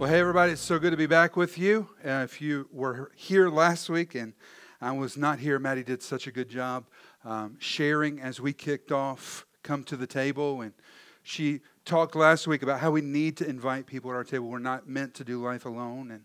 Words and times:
Well, 0.00 0.08
hey, 0.08 0.20
everybody, 0.20 0.52
it's 0.52 0.62
so 0.62 0.78
good 0.78 0.92
to 0.92 0.96
be 0.96 1.04
back 1.04 1.36
with 1.36 1.58
you. 1.58 1.86
Uh, 2.02 2.22
if 2.24 2.40
you 2.40 2.70
were 2.72 3.12
here 3.16 3.50
last 3.50 3.90
week 3.90 4.14
and 4.14 4.32
I 4.80 4.92
was 4.92 5.18
not 5.18 5.40
here, 5.40 5.58
Maddie 5.58 5.82
did 5.84 6.02
such 6.02 6.26
a 6.26 6.32
good 6.32 6.48
job 6.48 6.86
um, 7.22 7.56
sharing 7.58 8.18
as 8.18 8.40
we 8.40 8.54
kicked 8.54 8.92
off 8.92 9.44
Come 9.62 9.84
to 9.84 9.98
the 9.98 10.06
Table. 10.06 10.62
And 10.62 10.72
she 11.22 11.60
talked 11.84 12.16
last 12.16 12.46
week 12.46 12.62
about 12.62 12.80
how 12.80 12.90
we 12.90 13.02
need 13.02 13.36
to 13.36 13.46
invite 13.46 13.84
people 13.84 14.10
at 14.10 14.14
our 14.14 14.24
table. 14.24 14.46
We're 14.46 14.58
not 14.58 14.88
meant 14.88 15.12
to 15.16 15.22
do 15.22 15.44
life 15.44 15.66
alone. 15.66 16.10
And 16.10 16.24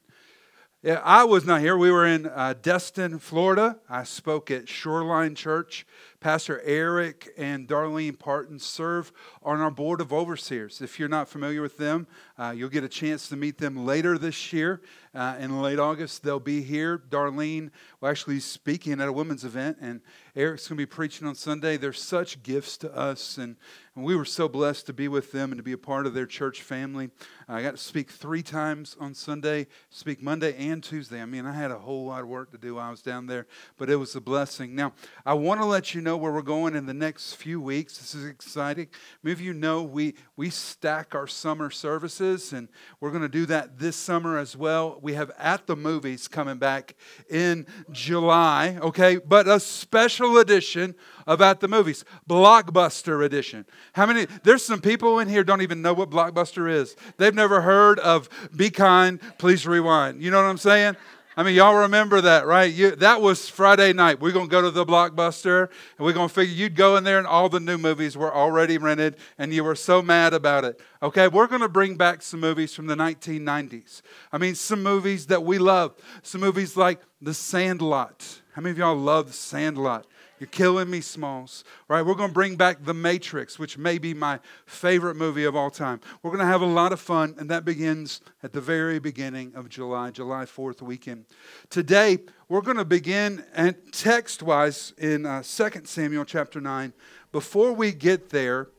I 0.83 1.23
was 1.23 1.45
not 1.45 1.61
here. 1.61 1.75
We 1.75 1.89
were 1.89 2.05
in 2.05 2.27
uh, 2.27 2.53
Destin, 2.61 3.17
Florida. 3.17 3.79
I 3.89 4.03
spoke 4.03 4.51
at 4.51 4.69
Shoreline 4.69 5.33
Church. 5.33 5.85
Pastor 6.19 6.61
Eric 6.63 7.29
and 7.37 7.67
Darlene 7.67 8.17
Parton 8.17 8.59
serve 8.59 9.11
on 9.41 9.61
our 9.61 9.71
board 9.71 9.99
of 9.99 10.13
overseers. 10.13 10.81
If 10.81 10.99
you're 10.99 11.09
not 11.09 11.27
familiar 11.27 11.61
with 11.61 11.77
them, 11.77 12.05
uh, 12.37 12.53
you'll 12.55 12.69
get 12.69 12.83
a 12.83 12.89
chance 12.89 13.29
to 13.29 13.35
meet 13.35 13.57
them 13.57 13.85
later 13.85 14.17
this 14.17 14.53
year. 14.53 14.81
Uh, 15.13 15.35
in 15.39 15.61
late 15.61 15.79
August, 15.79 16.23
they'll 16.23 16.39
be 16.39 16.61
here. 16.61 16.97
Darlene 16.97 17.71
actually 18.07 18.39
speaking 18.39 18.99
at 19.01 19.07
a 19.07 19.13
women's 19.13 19.43
event, 19.43 19.77
and 19.81 20.01
Eric's 20.35 20.67
going 20.67 20.77
to 20.77 20.81
be 20.81 20.85
preaching 20.85 21.27
on 21.27 21.35
Sunday. 21.35 21.77
They're 21.77 21.93
such 21.93 22.43
gifts 22.43 22.77
to 22.77 22.93
us, 22.95 23.37
and, 23.37 23.55
and 23.95 24.03
we 24.03 24.15
were 24.15 24.25
so 24.25 24.49
blessed 24.49 24.85
to 24.87 24.93
be 24.93 25.07
with 25.07 25.31
them 25.31 25.51
and 25.51 25.59
to 25.59 25.63
be 25.63 25.71
a 25.71 25.77
part 25.77 26.05
of 26.05 26.13
their 26.13 26.25
church 26.25 26.61
family. 26.61 27.09
I 27.47 27.61
got 27.61 27.71
to 27.71 27.77
speak 27.77 28.11
three 28.11 28.43
times 28.43 28.97
on 28.99 29.13
Sunday, 29.13 29.67
speak 29.89 30.21
Monday 30.21 30.55
and 30.57 30.83
Tuesday. 30.83 31.21
I 31.21 31.25
mean, 31.25 31.45
I 31.45 31.53
had 31.53 31.71
a 31.71 31.77
whole 31.77 32.07
lot 32.07 32.21
of 32.21 32.27
work 32.27 32.51
to 32.51 32.57
do 32.57 32.75
while 32.75 32.87
I 32.87 32.91
was 32.91 33.01
down 33.01 33.27
there, 33.27 33.47
but 33.77 33.89
it 33.89 33.95
was 33.95 34.15
a 34.15 34.21
blessing. 34.21 34.75
Now, 34.75 34.93
I 35.25 35.33
want 35.33 35.61
to 35.61 35.65
let 35.65 35.93
you 35.93 36.01
know 36.01 36.17
where 36.17 36.31
we're 36.31 36.41
going 36.41 36.75
in 36.75 36.85
the 36.85 36.93
next 36.93 37.35
few 37.35 37.61
weeks. 37.61 37.97
This 37.97 38.15
is 38.15 38.25
exciting. 38.25 38.87
Many 39.23 39.33
of 39.33 39.41
you 39.41 39.53
know 39.53 39.83
we, 39.83 40.15
we 40.35 40.49
stack 40.49 41.15
our 41.15 41.27
summer 41.27 41.69
services, 41.69 42.51
and 42.51 42.67
we're 42.99 43.11
going 43.11 43.21
to 43.21 43.29
do 43.29 43.45
that 43.45 43.79
this 43.79 43.95
summer 43.95 44.37
as 44.37 44.57
well. 44.57 44.99
We 45.01 45.13
have 45.13 45.31
At 45.37 45.67
the 45.67 45.75
Movies 45.75 46.27
coming 46.27 46.57
back 46.57 46.95
in 47.29 47.65
July, 47.95 48.77
okay? 48.81 49.17
But 49.17 49.47
a 49.47 49.59
special 49.59 50.37
edition 50.37 50.95
of 51.25 51.41
At 51.41 51.59
the 51.59 51.67
Movies, 51.67 52.05
Blockbuster 52.29 53.25
edition. 53.25 53.65
How 53.93 54.05
many? 54.05 54.27
There's 54.43 54.63
some 54.63 54.81
people 54.81 55.19
in 55.19 55.27
here 55.27 55.43
don't 55.43 55.61
even 55.61 55.81
know 55.81 55.93
what 55.93 56.09
Blockbuster 56.09 56.71
is. 56.71 56.95
They've 57.17 57.33
never 57.33 57.61
heard 57.61 57.97
of 57.99 58.29
Be 58.55 58.69
Kind, 58.69 59.19
Please 59.39 59.65
Rewind. 59.65 60.21
You 60.21 60.29
know 60.29 60.41
what 60.41 60.49
I'm 60.49 60.57
saying? 60.57 60.97
I 61.37 61.43
mean, 61.43 61.55
y'all 61.55 61.75
remember 61.75 62.21
that, 62.21 62.47
right? 62.47 62.71
You, 62.71 62.95
that 62.95 63.21
was 63.21 63.49
Friday 63.49 63.91
night. 63.91 64.21
We're 64.21 64.31
going 64.31 64.45
to 64.47 64.51
go 64.51 64.61
to 64.61 64.71
the 64.71 64.85
Blockbuster, 64.85 65.69
and 65.97 66.05
we're 66.05 66.13
going 66.13 66.29
to 66.29 66.33
figure 66.33 66.55
you'd 66.55 66.75
go 66.75 66.95
in 66.95 67.03
there, 67.03 67.17
and 67.17 67.27
all 67.27 67.49
the 67.49 67.59
new 67.59 67.77
movies 67.77 68.15
were 68.15 68.33
already 68.33 68.77
rented, 68.77 69.17
and 69.37 69.53
you 69.53 69.65
were 69.65 69.75
so 69.75 70.01
mad 70.01 70.33
about 70.33 70.63
it. 70.63 70.79
Okay, 71.03 71.27
we're 71.27 71.47
going 71.47 71.61
to 71.61 71.67
bring 71.67 71.97
back 71.97 72.21
some 72.21 72.39
movies 72.39 72.73
from 72.73 72.87
the 72.87 72.95
1990s. 72.95 74.01
I 74.31 74.37
mean, 74.37 74.55
some 74.55 74.81
movies 74.81 75.25
that 75.27 75.43
we 75.43 75.57
love. 75.57 75.95
Some 76.23 76.39
movies 76.39 76.77
like 76.77 77.01
The 77.21 77.33
Sandlot. 77.33 78.41
How 78.53 78.61
many 78.61 78.71
of 78.71 78.77
y'all 78.77 78.95
love 78.95 79.27
The 79.27 79.33
Sandlot? 79.33 80.07
You're 80.39 80.47
killing 80.47 80.89
me, 80.89 81.01
Smalls. 81.01 81.63
Right? 81.87 82.01
We're 82.01 82.15
going 82.15 82.29
to 82.29 82.33
bring 82.33 82.55
back 82.55 82.83
The 82.83 82.93
Matrix, 82.93 83.57
which 83.57 83.77
may 83.77 83.97
be 83.97 84.13
my 84.13 84.39
favorite 84.65 85.15
movie 85.15 85.45
of 85.45 85.55
all 85.55 85.69
time. 85.69 86.01
We're 86.21 86.31
going 86.31 86.41
to 86.41 86.51
have 86.51 86.61
a 86.61 86.65
lot 86.65 86.91
of 86.91 86.99
fun, 86.99 87.35
and 87.37 87.49
that 87.49 87.63
begins 87.63 88.21
at 88.43 88.51
the 88.51 88.61
very 88.61 88.99
beginning 88.99 89.53
of 89.55 89.69
July, 89.69 90.11
July 90.11 90.43
4th 90.45 90.81
weekend. 90.81 91.25
Today, 91.69 92.19
we're 92.49 92.61
going 92.61 92.77
to 92.77 92.85
begin 92.85 93.45
and 93.53 93.75
text-wise 93.91 94.93
in 94.97 95.25
uh, 95.25 95.41
2 95.41 95.69
Samuel 95.85 96.25
chapter 96.25 96.59
9. 96.59 96.91
Before 97.31 97.71
we 97.71 97.93
get 97.93 98.29
there, 98.29 98.69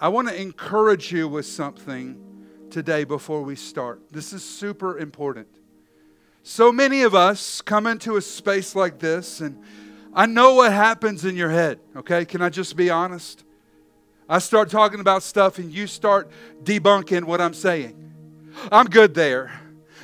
I 0.00 0.08
want 0.08 0.28
to 0.28 0.40
encourage 0.40 1.12
you 1.12 1.28
with 1.28 1.46
something 1.46 2.20
today 2.70 3.04
before 3.04 3.42
we 3.42 3.54
start. 3.54 4.02
This 4.10 4.32
is 4.32 4.44
super 4.44 4.98
important. 4.98 5.46
So 6.42 6.72
many 6.72 7.02
of 7.02 7.14
us 7.14 7.62
come 7.62 7.86
into 7.86 8.16
a 8.16 8.20
space 8.20 8.74
like 8.74 8.98
this 8.98 9.40
and 9.40 9.62
I 10.14 10.26
know 10.26 10.54
what 10.54 10.72
happens 10.72 11.24
in 11.24 11.36
your 11.36 11.50
head, 11.50 11.80
okay? 11.96 12.24
Can 12.24 12.40
I 12.40 12.48
just 12.48 12.76
be 12.76 12.88
honest? 12.88 13.44
I 14.28 14.38
start 14.38 14.70
talking 14.70 15.00
about 15.00 15.22
stuff 15.22 15.58
and 15.58 15.72
you 15.72 15.86
start 15.86 16.30
debunking 16.62 17.24
what 17.24 17.40
I'm 17.40 17.54
saying. 17.54 18.12
I'm 18.70 18.86
good 18.86 19.14
there. 19.14 19.52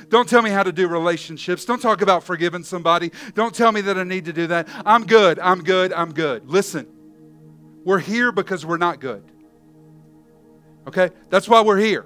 Don't 0.09 0.27
tell 0.27 0.41
me 0.41 0.49
how 0.49 0.63
to 0.63 0.73
do 0.73 0.89
relationships. 0.89 1.63
Don't 1.63 1.81
talk 1.81 2.01
about 2.01 2.23
forgiving 2.23 2.63
somebody. 2.63 3.11
Don't 3.33 3.55
tell 3.55 3.71
me 3.71 3.79
that 3.81 3.97
I 3.97 4.03
need 4.03 4.25
to 4.25 4.33
do 4.33 4.47
that. 4.47 4.67
I'm 4.85 5.05
good. 5.05 5.39
I'm 5.39 5.63
good. 5.63 5.93
I'm 5.93 6.13
good. 6.13 6.49
Listen, 6.49 6.85
we're 7.85 7.99
here 7.99 8.33
because 8.33 8.65
we're 8.65 8.77
not 8.77 8.99
good. 8.99 9.23
Okay? 10.87 11.11
That's 11.29 11.47
why 11.47 11.61
we're 11.61 11.77
here. 11.77 12.05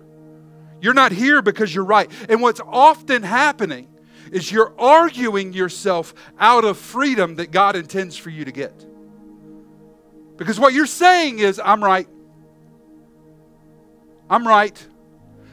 You're 0.81 0.93
not 0.93 1.11
here 1.11 1.41
because 1.41 1.73
you're 1.73 1.83
right. 1.83 2.11
And 2.29 2.41
what's 2.41 2.61
often 2.67 3.23
happening 3.23 3.87
is 4.31 4.51
you're 4.51 4.73
arguing 4.79 5.53
yourself 5.53 6.13
out 6.39 6.65
of 6.65 6.77
freedom 6.77 7.35
that 7.35 7.51
God 7.51 7.75
intends 7.75 8.17
for 8.17 8.29
you 8.29 8.45
to 8.45 8.51
get. 8.51 8.85
Because 10.37 10.59
what 10.59 10.73
you're 10.73 10.85
saying 10.85 11.39
is, 11.39 11.61
I'm 11.63 11.83
right. 11.83 12.07
I'm 14.29 14.47
right. 14.47 14.87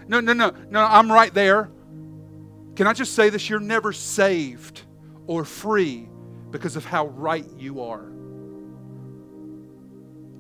No, 0.09 0.21
no, 0.21 0.33
no, 0.33 0.53
no, 0.71 0.81
I'm 0.81 1.11
right 1.11 1.33
there. 1.33 1.71
Can 2.75 2.87
I 2.87 2.93
just 2.93 3.15
say 3.15 3.29
this? 3.29 3.49
You're 3.49 3.61
never 3.61 3.93
saved 3.93 4.83
or 5.27 5.45
free 5.45 6.09
because 6.51 6.77
of 6.77 6.85
how 6.85 7.07
right 7.07 7.47
you 7.57 7.83
are. 7.83 8.11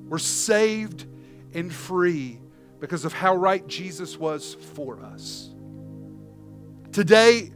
We're 0.08 0.18
saved 0.18 1.06
and 1.54 1.72
free 1.72 2.40
because 2.80 3.04
of 3.04 3.12
how 3.12 3.36
right 3.36 3.66
Jesus 3.66 4.18
was 4.18 4.54
for 4.74 5.00
us. 5.00 5.50
Today, 6.90 7.52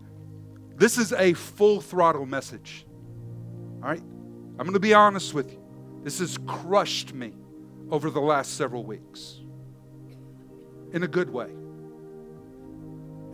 this 0.76 0.98
is 0.98 1.12
a 1.12 1.32
full 1.32 1.80
throttle 1.80 2.26
message. 2.26 2.86
All 3.82 3.88
right? 3.88 4.02
I'm 4.58 4.64
going 4.64 4.72
to 4.74 4.80
be 4.80 4.94
honest 4.94 5.34
with 5.34 5.52
you. 5.52 5.62
This 6.02 6.18
has 6.20 6.38
crushed 6.46 7.12
me 7.12 7.32
over 7.90 8.10
the 8.10 8.20
last 8.20 8.54
several 8.54 8.84
weeks 8.84 9.40
in 10.92 11.02
a 11.02 11.08
good 11.08 11.30
way. 11.30 11.50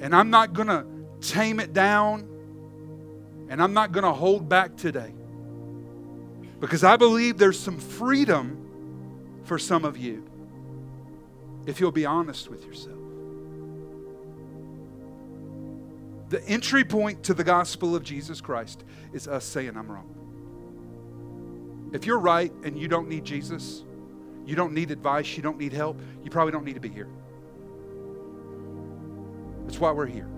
And 0.01 0.15
I'm 0.15 0.31
not 0.31 0.53
going 0.53 0.69
to 0.69 0.87
tame 1.21 1.61
it 1.61 1.73
down 1.73 2.29
and 3.49 3.63
I'm 3.63 3.73
not 3.73 3.93
going 3.93 4.05
to 4.05 4.13
hold 4.13 4.49
back 4.49 4.77
today 4.77 5.13
because 6.59 6.85
I 6.85 6.97
believe 6.97 7.39
there's 7.39 7.59
some 7.59 7.79
freedom 7.79 8.59
for 9.45 9.59
some 9.59 9.85
of 9.85 9.97
you 9.97 10.25
if 11.67 11.79
you'll 11.79 11.93
be 11.93 12.07
honest 12.07 12.49
with 12.49 12.65
yourself. 12.65 13.02
The 16.33 16.43
entry 16.49 16.83
point 16.83 17.25
to 17.25 17.35
the 17.35 17.45
gospel 17.45 17.95
of 17.95 18.03
Jesus 18.03 18.41
Christ 18.41 18.85
is 19.13 19.29
us 19.29 19.45
saying, 19.45 19.77
I'm 19.77 19.93
wrong. 19.93 21.91
If 21.93 22.07
you're 22.07 22.21
right 22.21 22.51
and 22.65 22.79
you 22.79 22.89
don't 22.89 23.07
need 23.07 23.23
Jesus, 23.27 23.85
you 24.47 24.57
don't 24.57 24.73
need 24.73 24.91
advice, 24.91 25.37
you 25.37 25.43
don't 25.43 25.59
need 25.59 25.75
help, 25.75 26.01
you 26.25 26.31
probably 26.31 26.53
don't 26.53 26.65
need 26.65 26.77
to 26.77 26.81
be 26.81 26.89
here. 26.89 27.11
That's 29.67 29.79
why 29.79 29.91
we're 29.91 30.07
here. 30.07 30.31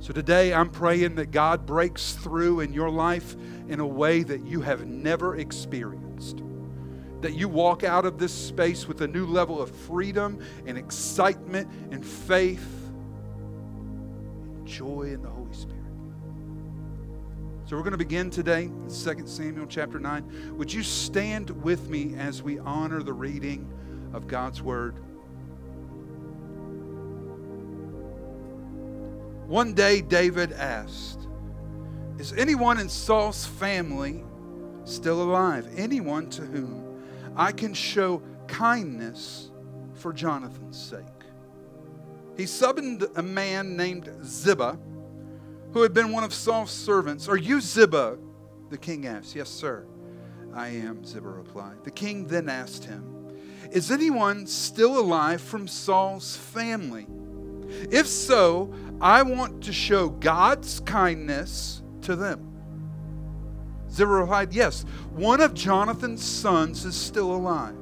So 0.00 0.12
today 0.12 0.52
I'm 0.52 0.70
praying 0.70 1.14
that 1.14 1.30
God 1.30 1.64
breaks 1.64 2.14
through 2.14 2.58
in 2.58 2.72
your 2.72 2.90
life 2.90 3.36
in 3.68 3.78
a 3.78 3.86
way 3.86 4.24
that 4.24 4.44
you 4.44 4.60
have 4.60 4.88
never 4.88 5.36
experienced. 5.36 6.42
That 7.20 7.34
you 7.34 7.48
walk 7.48 7.84
out 7.84 8.06
of 8.06 8.18
this 8.18 8.32
space 8.32 8.88
with 8.88 9.02
a 9.02 9.06
new 9.06 9.24
level 9.24 9.62
of 9.62 9.70
freedom 9.70 10.40
and 10.66 10.76
excitement 10.76 11.70
and 11.92 12.04
faith 12.04 12.87
joy 14.78 15.10
in 15.12 15.20
the 15.22 15.28
Holy 15.28 15.52
Spirit. 15.52 15.82
So 17.64 17.74
we're 17.74 17.82
going 17.82 17.90
to 17.90 17.98
begin 17.98 18.30
today 18.30 18.66
in 18.66 18.88
2 18.88 19.26
Samuel 19.26 19.66
chapter 19.66 19.98
9. 19.98 20.56
Would 20.56 20.72
you 20.72 20.84
stand 20.84 21.50
with 21.64 21.90
me 21.90 22.14
as 22.14 22.44
we 22.44 22.60
honor 22.60 23.02
the 23.02 23.12
reading 23.12 23.68
of 24.12 24.28
God's 24.28 24.62
word? 24.62 25.00
One 29.48 29.74
day 29.74 30.00
David 30.00 30.52
asked, 30.52 31.26
Is 32.20 32.32
anyone 32.34 32.78
in 32.78 32.88
Saul's 32.88 33.46
family 33.46 34.22
still 34.84 35.20
alive? 35.20 35.66
Anyone 35.76 36.30
to 36.30 36.42
whom 36.42 37.02
I 37.34 37.50
can 37.50 37.74
show 37.74 38.22
kindness 38.46 39.50
for 39.94 40.12
Jonathan's 40.12 40.80
sake? 40.80 41.17
He 42.38 42.46
summoned 42.46 43.04
a 43.16 43.22
man 43.22 43.76
named 43.76 44.08
Ziba 44.24 44.78
who 45.72 45.82
had 45.82 45.92
been 45.92 46.12
one 46.12 46.24
of 46.24 46.32
Saul's 46.32 46.70
servants, 46.70 47.28
Are 47.28 47.36
you 47.36 47.60
Ziba? 47.60 48.16
The 48.70 48.78
king 48.78 49.06
asked. 49.06 49.34
Yes, 49.34 49.50
sir. 49.50 49.84
I 50.54 50.68
am, 50.68 51.04
Ziba 51.04 51.28
replied. 51.28 51.84
The 51.84 51.90
king 51.90 52.26
then 52.26 52.48
asked 52.48 52.84
him, 52.84 53.34
Is 53.72 53.90
anyone 53.90 54.46
still 54.46 54.98
alive 54.98 55.40
from 55.40 55.66
Saul's 55.66 56.36
family? 56.36 57.06
If 57.90 58.06
so, 58.06 58.72
I 59.00 59.22
want 59.22 59.64
to 59.64 59.72
show 59.72 60.08
God's 60.08 60.80
kindness 60.80 61.82
to 62.02 62.14
them. 62.14 62.44
Ziba 63.90 64.10
replied, 64.10 64.52
Yes, 64.52 64.84
one 65.10 65.40
of 65.40 65.54
Jonathan's 65.54 66.22
sons 66.22 66.84
is 66.84 66.94
still 66.94 67.34
alive. 67.34 67.74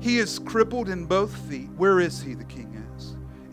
He 0.00 0.18
is 0.18 0.38
crippled 0.38 0.88
in 0.88 1.04
both 1.04 1.36
feet. 1.48 1.68
Where 1.76 1.98
is 1.98 2.22
he? 2.22 2.34
The 2.34 2.44
king 2.44 2.72
asked. 2.76 2.77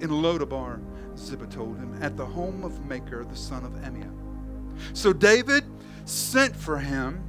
In 0.06 0.12
Lodabar, 0.12 0.80
Ziba 1.18 1.48
told 1.48 1.80
him, 1.80 1.98
at 2.00 2.16
the 2.16 2.28
home 2.28 2.63
of 2.63 2.86
Machir, 2.86 3.25
the 3.25 3.36
son 3.36 3.66
of 3.66 3.72
Ammiel. 3.81 4.13
So 4.94 5.12
David 5.12 5.63
sent 6.06 6.56
for 6.56 6.78
him 6.78 7.24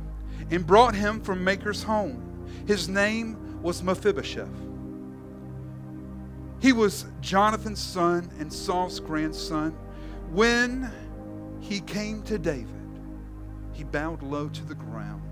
and 0.51 0.67
brought 0.67 0.95
him 0.95 1.23
from 1.23 1.43
Machir's 1.43 1.83
home. 1.83 2.23
His 2.67 2.87
name 2.87 3.63
was 3.63 3.83
Mephibosheth. 3.83 4.51
He 6.61 6.75
was 6.75 7.07
Jonathan's 7.23 7.81
son 7.81 8.31
and 8.39 8.53
Saul's 8.53 9.01
grandson. 9.01 9.73
When 10.31 10.93
he 11.61 11.81
came 11.81 12.23
to 12.25 12.37
David, 12.37 12.69
he 13.73 13.85
bowed 13.85 14.23
low 14.23 14.51
to 14.51 14.65
the 14.67 14.75
ground 14.75 15.23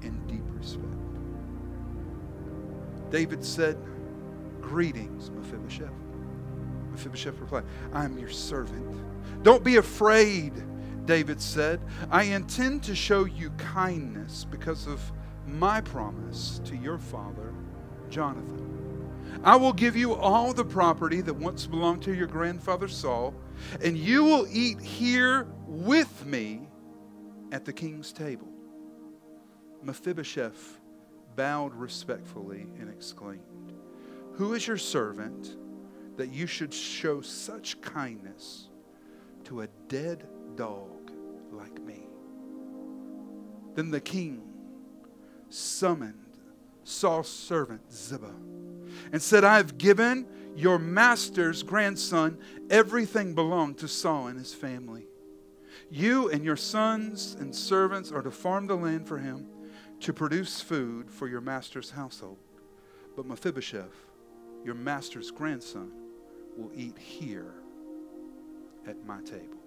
in 0.00 0.18
deep 0.26 0.44
respect. 0.58 0.86
David 3.10 3.44
said, 3.44 3.76
Greetings, 4.62 5.30
Mephibosheth. 5.30 6.03
Mephibosheth 6.94 7.38
replied, 7.40 7.64
I 7.92 8.04
am 8.04 8.16
your 8.18 8.30
servant. 8.30 9.42
Don't 9.42 9.64
be 9.64 9.76
afraid, 9.76 10.52
David 11.04 11.40
said. 11.40 11.80
I 12.10 12.24
intend 12.24 12.84
to 12.84 12.94
show 12.94 13.24
you 13.24 13.50
kindness 13.50 14.46
because 14.48 14.86
of 14.86 15.00
my 15.46 15.80
promise 15.80 16.60
to 16.64 16.76
your 16.76 16.98
father, 16.98 17.52
Jonathan. 18.08 18.70
I 19.42 19.56
will 19.56 19.72
give 19.72 19.96
you 19.96 20.14
all 20.14 20.52
the 20.52 20.64
property 20.64 21.20
that 21.22 21.34
once 21.34 21.66
belonged 21.66 22.02
to 22.04 22.14
your 22.14 22.28
grandfather 22.28 22.86
Saul, 22.86 23.34
and 23.82 23.96
you 23.96 24.22
will 24.22 24.46
eat 24.50 24.80
here 24.80 25.48
with 25.66 26.24
me 26.24 26.68
at 27.50 27.64
the 27.64 27.72
king's 27.72 28.12
table. 28.12 28.48
Mephibosheth 29.82 30.80
bowed 31.34 31.74
respectfully 31.74 32.68
and 32.78 32.88
exclaimed, 32.88 33.72
Who 34.34 34.54
is 34.54 34.66
your 34.66 34.78
servant 34.78 35.56
that 36.16 36.32
you 36.32 36.46
should 36.46 36.72
show 36.72 37.20
such 37.20 37.80
kindness 37.80 38.68
to 39.44 39.62
a 39.62 39.68
dead 39.88 40.26
dog 40.56 41.10
like 41.50 41.80
me? 41.80 42.06
Then 43.74 43.90
the 43.90 44.00
king 44.00 44.42
summoned 45.48 46.38
Saul's 46.84 47.28
servant 47.28 47.92
Ziba 47.92 48.34
and 49.12 49.20
said, 49.20 49.44
I 49.44 49.56
have 49.56 49.78
given 49.78 50.26
your 50.56 50.78
master's 50.78 51.62
grandson 51.62 52.38
everything 52.70 53.34
belonged 53.34 53.78
to 53.78 53.88
Saul 53.88 54.28
and 54.28 54.38
his 54.38 54.54
family. 54.54 55.06
You 55.90 56.30
and 56.30 56.44
your 56.44 56.56
sons 56.56 57.36
and 57.38 57.54
servants 57.54 58.12
are 58.12 58.22
to 58.22 58.30
farm 58.30 58.66
the 58.66 58.76
land 58.76 59.08
for 59.08 59.18
him 59.18 59.48
to 60.00 60.12
produce 60.12 60.60
food 60.60 61.10
for 61.10 61.26
your 61.26 61.40
master's 61.40 61.90
household. 61.90 62.38
But 63.16 63.26
Mephibosheth, 63.26 63.94
your 64.64 64.74
master's 64.74 65.30
grandson, 65.30 65.92
will 66.56 66.70
eat 66.76 66.96
here 66.98 67.52
at 68.86 69.04
my 69.06 69.20
table. 69.22 69.58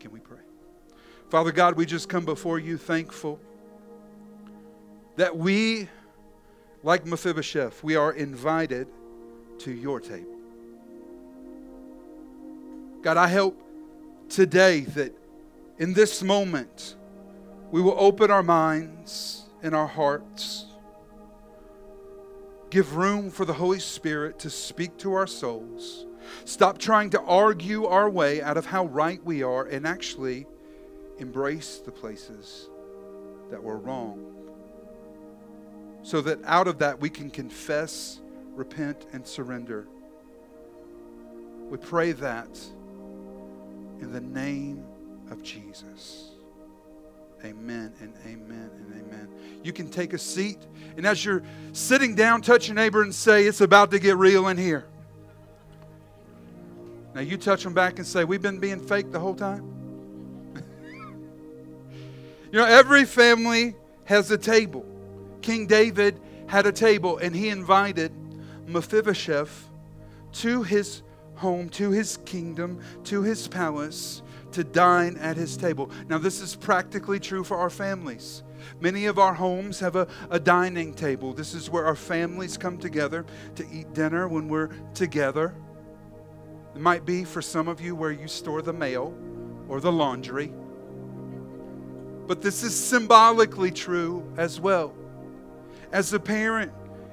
Can 0.00 0.12
we 0.12 0.20
pray? 0.20 0.38
Father 1.30 1.52
God, 1.52 1.76
we 1.76 1.86
just 1.86 2.08
come 2.08 2.24
before 2.24 2.58
you 2.58 2.78
thankful 2.78 3.40
that 5.16 5.36
we, 5.36 5.88
like 6.82 7.06
Mephibosheth, 7.06 7.82
we 7.82 7.96
are 7.96 8.12
invited 8.12 8.86
to 9.58 9.72
your 9.72 9.98
table. 10.00 10.36
God, 13.02 13.16
I 13.16 13.28
hope 13.28 13.60
today 14.28 14.80
that 14.80 15.12
in 15.78 15.92
this 15.94 16.22
moment 16.22 16.96
we 17.70 17.80
will 17.80 17.96
open 17.98 18.30
our 18.30 18.42
minds 18.42 19.44
and 19.62 19.74
our 19.74 19.86
hearts, 19.86 20.66
give 22.70 22.96
room 22.96 23.30
for 23.30 23.44
the 23.44 23.52
Holy 23.52 23.78
Spirit 23.78 24.38
to 24.40 24.50
speak 24.50 24.96
to 24.98 25.14
our 25.14 25.26
souls, 25.26 26.06
stop 26.44 26.78
trying 26.78 27.10
to 27.10 27.20
argue 27.22 27.86
our 27.86 28.10
way 28.10 28.42
out 28.42 28.56
of 28.56 28.66
how 28.66 28.86
right 28.86 29.22
we 29.24 29.42
are, 29.42 29.64
and 29.64 29.86
actually 29.86 30.46
embrace 31.18 31.78
the 31.78 31.92
places 31.92 32.68
that 33.50 33.62
were 33.62 33.78
wrong. 33.78 34.32
So 36.02 36.20
that 36.22 36.38
out 36.44 36.68
of 36.68 36.78
that 36.78 37.00
we 37.00 37.10
can 37.10 37.30
confess, 37.30 38.20
repent, 38.54 39.06
and 39.12 39.26
surrender. 39.26 39.86
We 41.68 41.78
pray 41.78 42.12
that 42.12 42.60
in 44.00 44.12
the 44.12 44.20
name 44.20 44.84
of 45.30 45.42
Jesus. 45.42 46.35
Amen 47.44 47.92
and 48.00 48.14
amen 48.26 48.70
and 48.78 49.02
amen. 49.02 49.28
You 49.62 49.72
can 49.72 49.88
take 49.88 50.12
a 50.12 50.18
seat, 50.18 50.58
and 50.96 51.06
as 51.06 51.24
you're 51.24 51.42
sitting 51.72 52.14
down, 52.14 52.40
touch 52.40 52.68
your 52.68 52.74
neighbor 52.74 53.02
and 53.02 53.14
say, 53.14 53.44
It's 53.44 53.60
about 53.60 53.90
to 53.90 53.98
get 53.98 54.16
real 54.16 54.48
in 54.48 54.56
here. 54.56 54.86
Now 57.14 57.20
you 57.20 57.36
touch 57.36 57.62
them 57.62 57.74
back 57.74 57.98
and 57.98 58.06
say, 58.06 58.24
We've 58.24 58.42
been 58.42 58.58
being 58.58 58.80
fake 58.80 59.12
the 59.12 59.20
whole 59.20 59.34
time. 59.34 59.64
you 62.52 62.58
know, 62.58 62.64
every 62.64 63.04
family 63.04 63.76
has 64.04 64.30
a 64.30 64.38
table. 64.38 64.86
King 65.42 65.66
David 65.66 66.18
had 66.46 66.66
a 66.66 66.72
table, 66.72 67.18
and 67.18 67.36
he 67.36 67.50
invited 67.50 68.12
Mephibosheth 68.66 69.68
to 70.32 70.62
his 70.62 71.02
home, 71.34 71.68
to 71.68 71.90
his 71.90 72.16
kingdom, 72.24 72.80
to 73.04 73.22
his 73.22 73.46
palace 73.46 74.22
to 74.52 74.64
dine 74.64 75.16
at 75.18 75.36
his 75.36 75.56
table. 75.56 75.90
Now, 76.08 76.18
this 76.18 76.40
is 76.40 76.56
practically 76.56 77.20
true 77.20 77.44
for 77.44 77.56
our 77.56 77.70
families. 77.70 78.42
Many 78.80 79.06
of 79.06 79.18
our 79.18 79.34
homes 79.34 79.80
have 79.80 79.96
a, 79.96 80.06
a 80.30 80.40
dining 80.40 80.94
table. 80.94 81.32
This 81.32 81.54
is 81.54 81.70
where 81.70 81.84
our 81.84 81.96
families 81.96 82.56
come 82.56 82.78
together 82.78 83.26
to 83.54 83.66
eat 83.70 83.92
dinner 83.92 84.28
when 84.28 84.48
we're 84.48 84.70
together. 84.94 85.54
It 86.74 86.80
might 86.80 87.04
be 87.04 87.24
for 87.24 87.42
some 87.42 87.68
of 87.68 87.80
you 87.80 87.94
where 87.94 88.12
you 88.12 88.28
store 88.28 88.62
the 88.62 88.72
mail 88.72 89.14
or 89.68 89.80
the 89.80 89.92
laundry. 89.92 90.52
But 92.26 92.42
this 92.42 92.62
is 92.62 92.74
symbolically 92.74 93.70
true 93.70 94.30
as 94.36 94.60
well. 94.60 94.94
As 95.92 96.12
a 96.12 96.20
parent, 96.20 96.72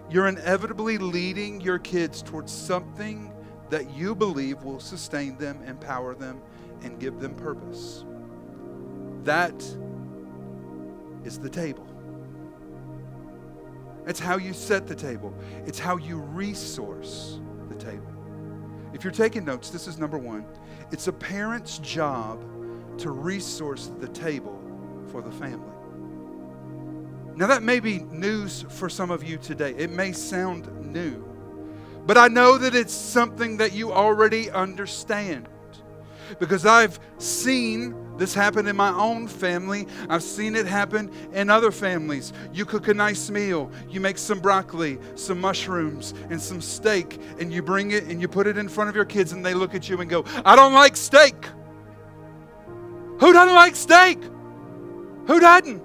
you're 0.09 0.27
inevitably 0.27 0.97
leading 0.97 1.61
your 1.61 1.79
kids 1.79 2.21
towards 2.21 2.51
something 2.51 3.31
that 3.69 3.91
you 3.91 4.15
believe 4.15 4.63
will 4.63 4.79
sustain 4.79 5.37
them, 5.37 5.61
empower 5.63 6.13
them, 6.15 6.41
and 6.83 6.99
give 6.99 7.19
them 7.19 7.35
purpose. 7.35 8.05
That 9.23 9.61
is 11.23 11.39
the 11.39 11.49
table. 11.49 11.87
It's 14.05 14.19
how 14.19 14.37
you 14.37 14.53
set 14.53 14.85
the 14.87 14.95
table, 14.95 15.33
it's 15.65 15.79
how 15.79 15.97
you 15.97 16.17
resource 16.17 17.39
the 17.69 17.75
table. 17.75 18.07
If 18.93 19.03
you're 19.03 19.11
taking 19.11 19.45
notes, 19.45 19.69
this 19.69 19.87
is 19.87 19.97
number 19.97 20.17
one. 20.17 20.45
It's 20.91 21.07
a 21.07 21.13
parent's 21.13 21.79
job 21.79 22.43
to 22.99 23.11
resource 23.11 23.91
the 23.99 24.07
table 24.09 24.61
for 25.11 25.21
the 25.21 25.31
family. 25.31 25.71
Now, 27.35 27.47
that 27.47 27.63
may 27.63 27.79
be 27.79 27.99
news 27.99 28.63
for 28.69 28.89
some 28.89 29.09
of 29.09 29.23
you 29.23 29.37
today. 29.37 29.73
It 29.75 29.89
may 29.89 30.11
sound 30.11 30.69
new, 30.85 31.25
but 32.05 32.15
I 32.17 32.27
know 32.27 32.59
that 32.59 32.75
it's 32.75 32.93
something 32.93 33.57
that 33.57 33.73
you 33.73 33.91
already 33.91 34.51
understand 34.51 35.49
because 36.39 36.65
I've 36.65 36.99
seen 37.17 37.95
this 38.17 38.33
happen 38.33 38.67
in 38.67 38.75
my 38.75 38.89
own 38.89 39.27
family. 39.27 39.87
I've 40.09 40.23
seen 40.23 40.55
it 40.55 40.65
happen 40.65 41.11
in 41.33 41.49
other 41.49 41.71
families. 41.71 42.31
You 42.53 42.65
cook 42.65 42.87
a 42.87 42.93
nice 42.93 43.29
meal, 43.29 43.71
you 43.89 43.99
make 43.99 44.17
some 44.17 44.39
broccoli, 44.39 44.99
some 45.15 45.41
mushrooms, 45.41 46.13
and 46.29 46.41
some 46.41 46.61
steak, 46.61 47.19
and 47.39 47.51
you 47.51 47.61
bring 47.61 47.91
it 47.91 48.05
and 48.05 48.21
you 48.21 48.27
put 48.27 48.47
it 48.47 48.57
in 48.57 48.69
front 48.69 48.89
of 48.89 48.95
your 48.95 49.05
kids, 49.05 49.31
and 49.31 49.45
they 49.45 49.53
look 49.53 49.73
at 49.75 49.89
you 49.89 49.99
and 49.99 50.09
go, 50.09 50.25
I 50.45 50.55
don't 50.55 50.73
like 50.73 50.95
steak. 50.95 51.35
Who 53.19 53.33
doesn't 53.33 53.55
like 53.55 53.75
steak? 53.75 54.21
Who 55.27 55.39
doesn't? 55.39 55.81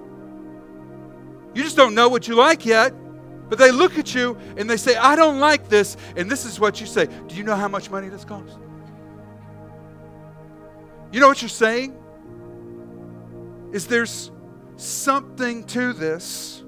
You 1.53 1.63
just 1.63 1.77
don't 1.77 1.95
know 1.95 2.09
what 2.09 2.27
you 2.27 2.35
like 2.35 2.65
yet. 2.65 2.93
But 3.49 3.57
they 3.57 3.71
look 3.71 3.97
at 3.97 4.13
you 4.13 4.37
and 4.57 4.69
they 4.69 4.77
say, 4.77 4.95
I 4.95 5.15
don't 5.15 5.39
like 5.39 5.69
this. 5.69 5.97
And 6.15 6.29
this 6.29 6.45
is 6.45 6.59
what 6.59 6.79
you 6.79 6.85
say 6.85 7.07
Do 7.27 7.35
you 7.35 7.43
know 7.43 7.55
how 7.55 7.67
much 7.67 7.89
money 7.89 8.07
this 8.07 8.23
costs? 8.23 8.57
You 11.11 11.19
know 11.19 11.27
what 11.27 11.41
you're 11.41 11.49
saying? 11.49 11.95
Is 13.71 13.87
there's 13.87 14.31
something 14.75 15.63
to 15.65 15.93
this 15.93 16.63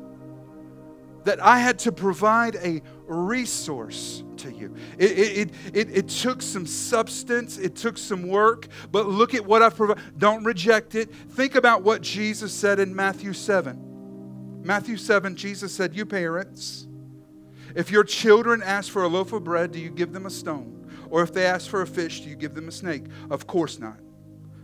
that 1.23 1.39
I 1.39 1.59
had 1.59 1.79
to 1.79 1.91
provide 1.91 2.55
a 2.55 2.81
resource 3.05 4.23
to 4.37 4.51
you. 4.51 4.75
It, 4.97 5.11
it, 5.11 5.51
it, 5.73 5.97
it, 5.97 6.07
took 6.09 6.41
some 6.41 6.65
substance, 6.65 7.57
it 7.57 7.75
took 7.75 7.97
some 7.97 8.27
work, 8.27 8.67
but 8.91 9.07
look 9.07 9.35
at 9.35 9.45
what 9.45 9.61
I've 9.61 9.75
provided. 9.75 10.01
Don't 10.17 10.43
reject 10.43 10.95
it. 10.95 11.13
Think 11.13 11.55
about 11.55 11.83
what 11.83 12.01
Jesus 12.01 12.51
said 12.51 12.79
in 12.79 12.95
Matthew 12.95 13.33
7. 13.33 14.61
Matthew 14.63 14.97
7, 14.97 15.35
Jesus 15.35 15.73
said, 15.73 15.95
You 15.95 16.05
parents, 16.05 16.87
if 17.75 17.91
your 17.91 18.03
children 18.03 18.63
ask 18.63 18.91
for 18.91 19.03
a 19.03 19.07
loaf 19.07 19.31
of 19.33 19.43
bread, 19.43 19.71
do 19.71 19.79
you 19.79 19.89
give 19.89 20.13
them 20.13 20.25
a 20.25 20.29
stone? 20.29 20.89
Or 21.09 21.21
if 21.23 21.33
they 21.33 21.45
ask 21.45 21.69
for 21.69 21.81
a 21.81 21.87
fish, 21.87 22.21
do 22.21 22.29
you 22.29 22.35
give 22.35 22.55
them 22.55 22.67
a 22.67 22.71
snake? 22.71 23.05
Of 23.29 23.45
course 23.45 23.79
not. 23.79 23.99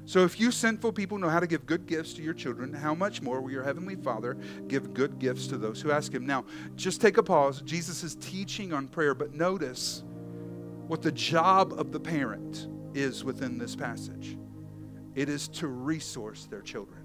So 0.07 0.23
if 0.23 0.39
you 0.39 0.51
sinful 0.51 0.93
people 0.93 1.17
know 1.17 1.27
how 1.27 1.41
to 1.41 1.47
give 1.47 1.65
good 1.65 1.85
gifts 1.85 2.13
to 2.13 2.23
your 2.23 2.33
children, 2.33 2.71
how 2.71 2.95
much 2.95 3.21
more 3.21 3.41
will 3.41 3.51
your 3.51 3.63
heavenly 3.63 3.97
Father 3.97 4.37
give 4.69 4.93
good 4.93 5.19
gifts 5.19 5.47
to 5.47 5.57
those 5.57 5.81
who 5.81 5.91
ask 5.91 6.13
him? 6.13 6.25
Now, 6.25 6.45
just 6.77 7.01
take 7.01 7.17
a 7.17 7.23
pause. 7.23 7.61
Jesus 7.61 8.05
is 8.05 8.15
teaching 8.15 8.71
on 8.71 8.87
prayer, 8.87 9.13
but 9.13 9.33
notice 9.33 10.05
what 10.87 11.01
the 11.01 11.11
job 11.11 11.73
of 11.73 11.91
the 11.91 11.99
parent 11.99 12.69
is 12.93 13.25
within 13.25 13.57
this 13.57 13.75
passage. 13.75 14.37
It 15.13 15.27
is 15.27 15.49
to 15.49 15.67
resource 15.67 16.45
their 16.45 16.61
children. 16.61 17.03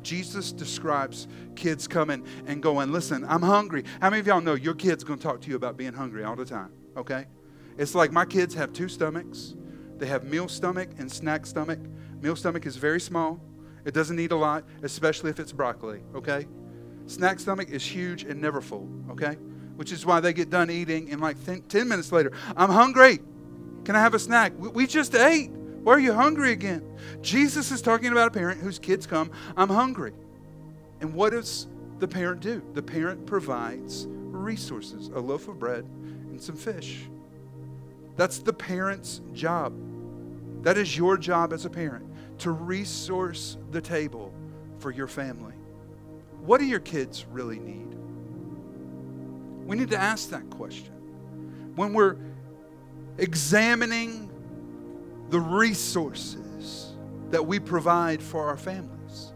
Jesus 0.00 0.50
describes 0.50 1.28
kids 1.56 1.86
coming 1.86 2.24
and 2.46 2.62
going, 2.62 2.90
Listen, 2.90 3.26
I'm 3.28 3.42
hungry. 3.42 3.84
How 4.00 4.08
many 4.08 4.20
of 4.20 4.26
y'all 4.26 4.40
know 4.40 4.54
your 4.54 4.74
kid's 4.74 5.04
to 5.04 5.16
talk 5.18 5.42
to 5.42 5.50
you 5.50 5.56
about 5.56 5.76
being 5.76 5.92
hungry 5.92 6.24
all 6.24 6.36
the 6.36 6.46
time? 6.46 6.72
Okay? 6.96 7.26
It's 7.76 7.94
like 7.94 8.12
my 8.12 8.24
kids 8.24 8.54
have 8.54 8.72
two 8.72 8.88
stomachs. 8.88 9.56
They 9.98 10.06
have 10.06 10.24
meal 10.24 10.48
stomach 10.48 10.88
and 10.98 11.10
snack 11.12 11.44
stomach. 11.44 11.80
Meal 12.24 12.34
stomach 12.34 12.64
is 12.64 12.76
very 12.76 13.02
small. 13.02 13.38
It 13.84 13.92
doesn't 13.92 14.16
need 14.16 14.32
a 14.32 14.36
lot, 14.36 14.64
especially 14.82 15.28
if 15.28 15.38
it's 15.38 15.52
broccoli, 15.52 16.00
okay? 16.14 16.46
Snack 17.04 17.38
stomach 17.38 17.68
is 17.68 17.84
huge 17.84 18.22
and 18.24 18.40
never 18.40 18.62
full, 18.62 18.88
okay? 19.10 19.34
Which 19.76 19.92
is 19.92 20.06
why 20.06 20.20
they 20.20 20.32
get 20.32 20.48
done 20.48 20.70
eating 20.70 21.12
and 21.12 21.20
like 21.20 21.36
10 21.44 21.86
minutes 21.86 22.12
later, 22.12 22.32
I'm 22.56 22.70
hungry. 22.70 23.18
Can 23.84 23.94
I 23.94 24.00
have 24.00 24.14
a 24.14 24.18
snack? 24.18 24.54
We 24.56 24.86
just 24.86 25.14
ate. 25.14 25.50
Why 25.50 25.92
are 25.92 25.98
you 25.98 26.14
hungry 26.14 26.52
again? 26.52 26.96
Jesus 27.20 27.70
is 27.70 27.82
talking 27.82 28.10
about 28.10 28.28
a 28.28 28.30
parent 28.30 28.58
whose 28.58 28.78
kids 28.78 29.06
come, 29.06 29.30
I'm 29.54 29.68
hungry. 29.68 30.14
And 31.02 31.12
what 31.12 31.32
does 31.32 31.66
the 31.98 32.08
parent 32.08 32.40
do? 32.40 32.62
The 32.72 32.82
parent 32.82 33.26
provides 33.26 34.06
resources 34.08 35.08
a 35.08 35.20
loaf 35.20 35.46
of 35.48 35.58
bread 35.58 35.84
and 35.84 36.40
some 36.40 36.56
fish. 36.56 37.00
That's 38.16 38.38
the 38.38 38.54
parent's 38.54 39.20
job. 39.34 39.74
That 40.62 40.78
is 40.78 40.96
your 40.96 41.18
job 41.18 41.52
as 41.52 41.66
a 41.66 41.70
parent 41.70 42.13
to 42.44 42.50
resource 42.50 43.56
the 43.70 43.80
table 43.80 44.30
for 44.78 44.90
your 44.90 45.06
family. 45.06 45.54
What 46.44 46.60
do 46.60 46.66
your 46.66 46.80
kids 46.80 47.24
really 47.30 47.58
need? 47.58 47.96
We 49.66 49.78
need 49.78 49.88
to 49.88 49.96
ask 49.96 50.28
that 50.28 50.50
question. 50.50 50.92
When 51.74 51.94
we're 51.94 52.18
examining 53.16 54.28
the 55.30 55.40
resources 55.40 56.92
that 57.30 57.46
we 57.46 57.58
provide 57.58 58.22
for 58.22 58.46
our 58.46 58.58
families, 58.58 59.32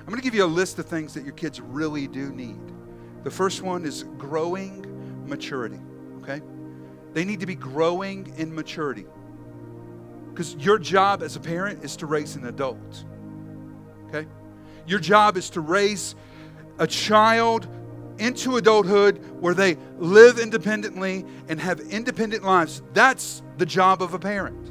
I'm 0.00 0.08
going 0.08 0.18
to 0.18 0.22
give 0.22 0.34
you 0.34 0.44
a 0.44 0.46
list 0.46 0.78
of 0.78 0.84
things 0.84 1.14
that 1.14 1.24
your 1.24 1.32
kids 1.32 1.62
really 1.62 2.06
do 2.08 2.30
need. 2.30 2.60
The 3.24 3.30
first 3.30 3.62
one 3.62 3.86
is 3.86 4.02
growing 4.18 5.26
maturity, 5.26 5.80
okay? 6.20 6.42
They 7.14 7.24
need 7.24 7.40
to 7.40 7.46
be 7.46 7.54
growing 7.54 8.34
in 8.36 8.54
maturity. 8.54 9.06
Because 10.38 10.54
your 10.54 10.78
job 10.78 11.24
as 11.24 11.34
a 11.34 11.40
parent 11.40 11.82
is 11.82 11.96
to 11.96 12.06
raise 12.06 12.36
an 12.36 12.46
adult. 12.46 13.04
Okay? 14.06 14.24
Your 14.86 15.00
job 15.00 15.36
is 15.36 15.50
to 15.50 15.60
raise 15.60 16.14
a 16.78 16.86
child 16.86 17.66
into 18.18 18.56
adulthood 18.56 19.18
where 19.40 19.52
they 19.52 19.76
live 19.96 20.38
independently 20.38 21.24
and 21.48 21.58
have 21.58 21.80
independent 21.80 22.44
lives. 22.44 22.82
That's 22.92 23.42
the 23.56 23.66
job 23.66 24.00
of 24.00 24.14
a 24.14 24.18
parent. 24.20 24.70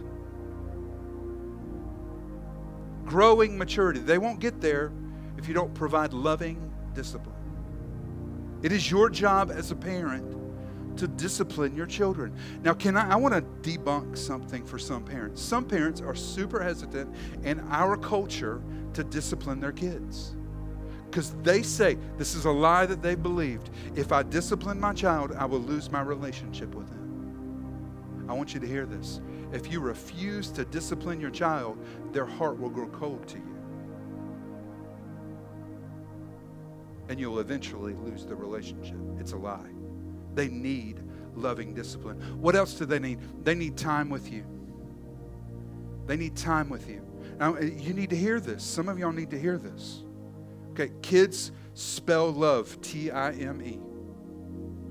Growing 3.06 3.58
maturity. 3.58 4.00
They 4.00 4.20
won't 4.20 4.40
get 4.40 4.62
there 4.62 4.94
if 5.38 5.50
you 5.50 5.54
don't 5.54 5.74
provide 5.74 6.14
loving 6.14 6.72
discipline. 6.94 7.36
It 8.64 8.72
is 8.72 8.90
your 8.90 9.10
job 9.10 9.52
as 9.52 9.72
a 9.72 9.76
parent 9.76 10.37
to 10.98 11.08
discipline 11.08 11.76
your 11.76 11.86
children. 11.86 12.36
Now, 12.64 12.74
can 12.74 12.98
I? 12.98 13.14
I 13.14 13.16
want 13.16 13.34
to 13.34 13.42
debunk 13.70 14.18
something 14.18 14.66
for 14.66 14.78
some 14.78 15.04
parents. 15.04 15.42
Some 15.42 15.66
parents 15.66 16.02
are 16.02 16.16
super 16.16 16.62
hesitant 16.62 17.14
in 17.44 17.60
our 17.70 17.98
culture 17.98 18.62
to 18.94 19.04
discipline 19.04 19.60
their 19.60 19.72
kids 19.72 20.36
because 21.10 21.34
they 21.42 21.64
say 21.64 21.98
this 22.18 22.36
is 22.36 22.46
a 22.46 22.52
lie 22.52 22.86
that 22.86 23.02
they 23.02 23.16
believed. 23.16 23.70
If 23.96 24.12
I 24.12 24.24
discipline 24.24 24.80
my 24.80 24.94
child, 24.94 25.32
I 25.38 25.46
will 25.46 25.62
lose 25.62 25.90
my 25.92 26.02
relationship 26.02 26.76
with 26.76 26.88
them. 26.90 28.26
I 28.30 28.34
want 28.34 28.54
you 28.54 28.60
to 28.60 28.68
hear 28.68 28.86
this. 28.86 29.22
If 29.54 29.72
you 29.72 29.80
refuse 29.80 30.52
to 30.52 30.66
discipline 30.66 31.22
your 31.22 31.30
child, 31.32 31.78
their 32.12 32.26
heart 32.26 32.60
will 32.60 32.70
grow 32.70 32.88
cold 32.90 33.28
to 33.30 33.38
you. 33.38 33.56
And 37.10 37.20
you'll 37.20 37.40
eventually 37.40 37.94
lose 37.94 38.26
the 38.26 38.36
relationship. 38.36 38.98
It's 39.18 39.32
a 39.32 39.38
lie. 39.38 39.77
They 40.38 40.50
need 40.50 41.02
loving 41.34 41.74
discipline. 41.74 42.18
What 42.40 42.56
else 42.56 42.76
do 42.76 42.86
they 42.86 43.00
need? 43.00 43.20
They 43.44 43.56
need 43.56 43.76
time 43.76 44.08
with 44.08 44.32
you. 44.32 44.46
They 46.06 46.16
need 46.16 46.38
time 46.38 46.70
with 46.70 46.88
you. 46.88 47.02
Now, 47.40 47.56
uh, 47.56 47.62
you 47.62 47.96
need 47.96 48.12
to 48.12 48.16
hear 48.16 48.40
this. 48.40 48.64
Some 48.64 48.88
of 48.88 49.00
y'all 49.00 49.12
need 49.12 49.32
to 49.32 49.40
hear 49.40 49.58
this. 49.58 50.04
Okay, 50.72 50.92
kids 51.02 51.52
spell 51.74 52.32
love 52.32 52.80
T 52.82 53.10
I 53.10 53.32
M 53.32 53.64
E. 53.64 53.80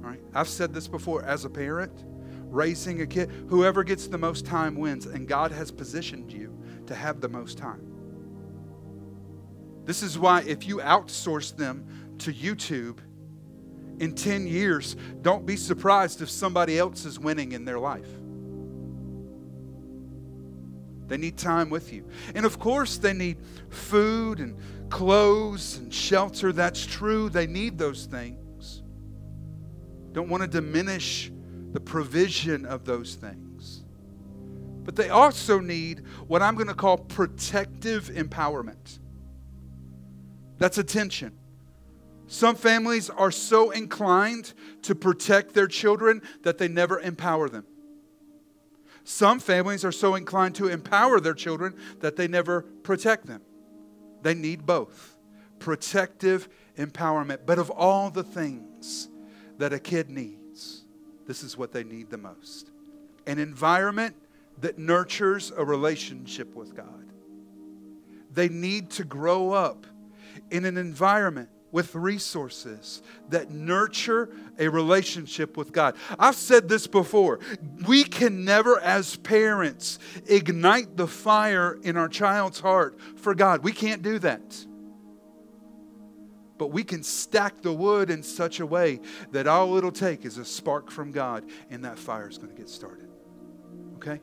All 0.03 0.11
right, 0.11 0.21
I've 0.35 0.49
said 0.49 0.75
this 0.75 0.89
before 0.89 1.23
as 1.23 1.45
a 1.45 1.49
parent, 1.49 2.05
raising 2.51 3.03
a 3.03 3.07
kid, 3.07 3.31
whoever 3.49 3.85
gets 3.85 4.09
the 4.09 4.19
most 4.19 4.45
time 4.45 4.75
wins, 4.75 5.07
and 5.07 5.29
God 5.29 5.53
has 5.53 5.71
positioned 5.71 6.33
you 6.33 6.59
to 6.87 6.95
have 6.97 7.21
the 7.21 7.29
most 7.29 7.57
time. 7.57 7.87
This 9.85 10.03
is 10.03 10.19
why 10.19 10.43
if 10.43 10.67
you 10.67 10.79
outsource 10.79 11.57
them 11.57 11.87
to 12.19 12.33
YouTube, 12.33 12.99
in 13.99 14.15
10 14.15 14.47
years, 14.47 14.97
don't 15.23 15.47
be 15.47 15.57
surprised 15.57 16.23
if 16.23 16.31
somebody 16.31 16.79
else 16.79 17.05
is 17.05 17.19
winning 17.19 17.53
in 17.53 17.65
their 17.65 17.79
life. 17.79 18.09
They 21.07 21.17
need 21.17 21.37
time 21.37 21.71
with 21.71 21.93
you. 21.93 22.09
And 22.35 22.45
of 22.45 22.59
course, 22.59 22.99
they 22.99 23.13
need 23.13 23.39
food 23.71 24.41
and 24.41 24.59
clothes 24.91 25.79
and 25.79 25.93
shelter. 25.93 26.53
That's 26.53 26.85
true. 26.85 27.29
They 27.29 27.47
need 27.47 27.79
those 27.79 28.07
things. 28.07 28.83
Don't 30.13 30.29
want 30.29 30.43
to 30.43 30.49
diminish 30.49 31.31
the 31.73 31.81
provision 31.81 32.65
of 32.65 32.85
those 32.85 33.15
things. 33.15 33.85
But 34.83 34.97
they 34.97 35.11
also 35.11 35.59
need 35.61 36.05
what 36.27 36.43
I'm 36.43 36.55
going 36.55 36.69
to 36.69 36.75
call 36.75 36.99
protective 36.99 38.09
empowerment. 38.09 38.99
That's 40.59 40.79
attention. 40.79 41.39
Some 42.29 42.57
families 42.57 43.09
are 43.09 43.31
so 43.31 43.71
inclined 43.71 44.53
to 44.83 44.95
protect 44.95 45.55
their 45.55 45.69
children 45.69 46.23
that 46.43 46.59
they 46.59 46.69
never 46.69 47.01
empower 47.01 47.49
them. 47.49 47.65
Some 49.05 49.39
families 49.39 49.85
are 49.85 49.93
so 49.93 50.17
inclined 50.17 50.57
to 50.57 50.67
empower 50.67 51.21
their 51.21 51.35
children 51.35 51.77
that 52.01 52.17
they 52.17 52.27
never 52.27 52.63
protect 52.83 53.27
them. 53.27 53.43
They 54.23 54.35
need 54.35 54.67
both 54.67 55.17
protective 55.61 56.49
empowerment. 56.77 57.41
But 57.47 57.59
of 57.59 57.71
all 57.71 58.11
the 58.11 58.25
things 58.25 59.09
that 59.59 59.73
a 59.73 59.79
kid 59.79 60.11
needs, 60.11 60.85
this 61.27 61.43
is 61.43 61.57
what 61.57 61.73
they 61.73 61.85
need 61.85 62.11
the 62.11 62.19
most 62.19 62.71
an 63.29 63.41
environment 63.41 64.15
that 64.61 64.79
nurtures 64.79 65.53
a 65.57 65.65
relationship 65.65 66.55
with 66.55 66.77
God. 66.77 67.11
They 68.33 68.49
need 68.49 68.91
to 68.91 69.05
grow 69.05 69.53
up 69.53 69.85
in 70.51 70.65
an 70.65 70.77
environment 70.77 71.49
with 71.77 71.95
resources 71.95 73.03
that 73.29 73.51
nurture 73.51 74.31
a 74.59 74.67
relationship 74.67 75.59
with 75.59 75.73
God. 75.73 75.95
I've 76.19 76.35
said 76.35 76.71
this 76.71 76.87
before. 76.87 77.39
We 77.87 78.03
can 78.03 78.47
never, 78.47 78.81
as 78.81 79.17
parents, 79.17 79.99
ignite 80.25 80.97
the 80.97 81.07
fire 81.07 81.79
in 81.83 81.99
our 81.99 82.09
child's 82.09 82.61
heart 82.61 82.99
for 83.17 83.35
God. 83.35 83.63
We 83.63 83.73
can't 83.73 84.01
do 84.01 84.19
that. 84.21 84.67
But 86.57 86.69
we 86.69 86.83
can 86.83 87.03
stack 87.03 87.61
the 87.61 87.75
wood 87.75 88.09
in 88.09 88.23
such 88.23 88.61
a 88.61 88.65
way 88.65 89.01
that 89.33 89.47
all 89.47 89.77
it'll 89.77 89.93
take 89.93 90.25
is 90.25 90.39
a 90.39 90.47
spark 90.47 90.91
from 90.91 91.13
God, 91.13 91.45
and 91.69 91.85
that 91.85 91.99
fire 91.99 92.27
is 92.27 92.39
going 92.39 92.53
to 92.53 92.57
get 92.57 92.71
started. 92.71 93.11
Okay? 93.97 94.23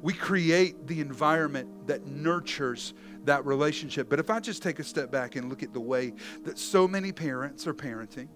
We 0.00 0.14
create 0.14 0.88
the 0.88 1.00
environment 1.00 1.86
that 1.86 2.08
nurtures 2.08 2.92
that 3.26 3.44
relationship. 3.46 4.08
But 4.08 4.18
if 4.18 4.30
I 4.30 4.40
just 4.40 4.62
take 4.62 4.78
a 4.78 4.84
step 4.84 5.10
back 5.10 5.36
and 5.36 5.48
look 5.48 5.62
at 5.62 5.72
the 5.72 5.80
way 5.80 6.12
that 6.44 6.58
so 6.58 6.88
many 6.88 7.12
parents 7.12 7.66
are 7.66 7.74
parenting, 7.74 8.28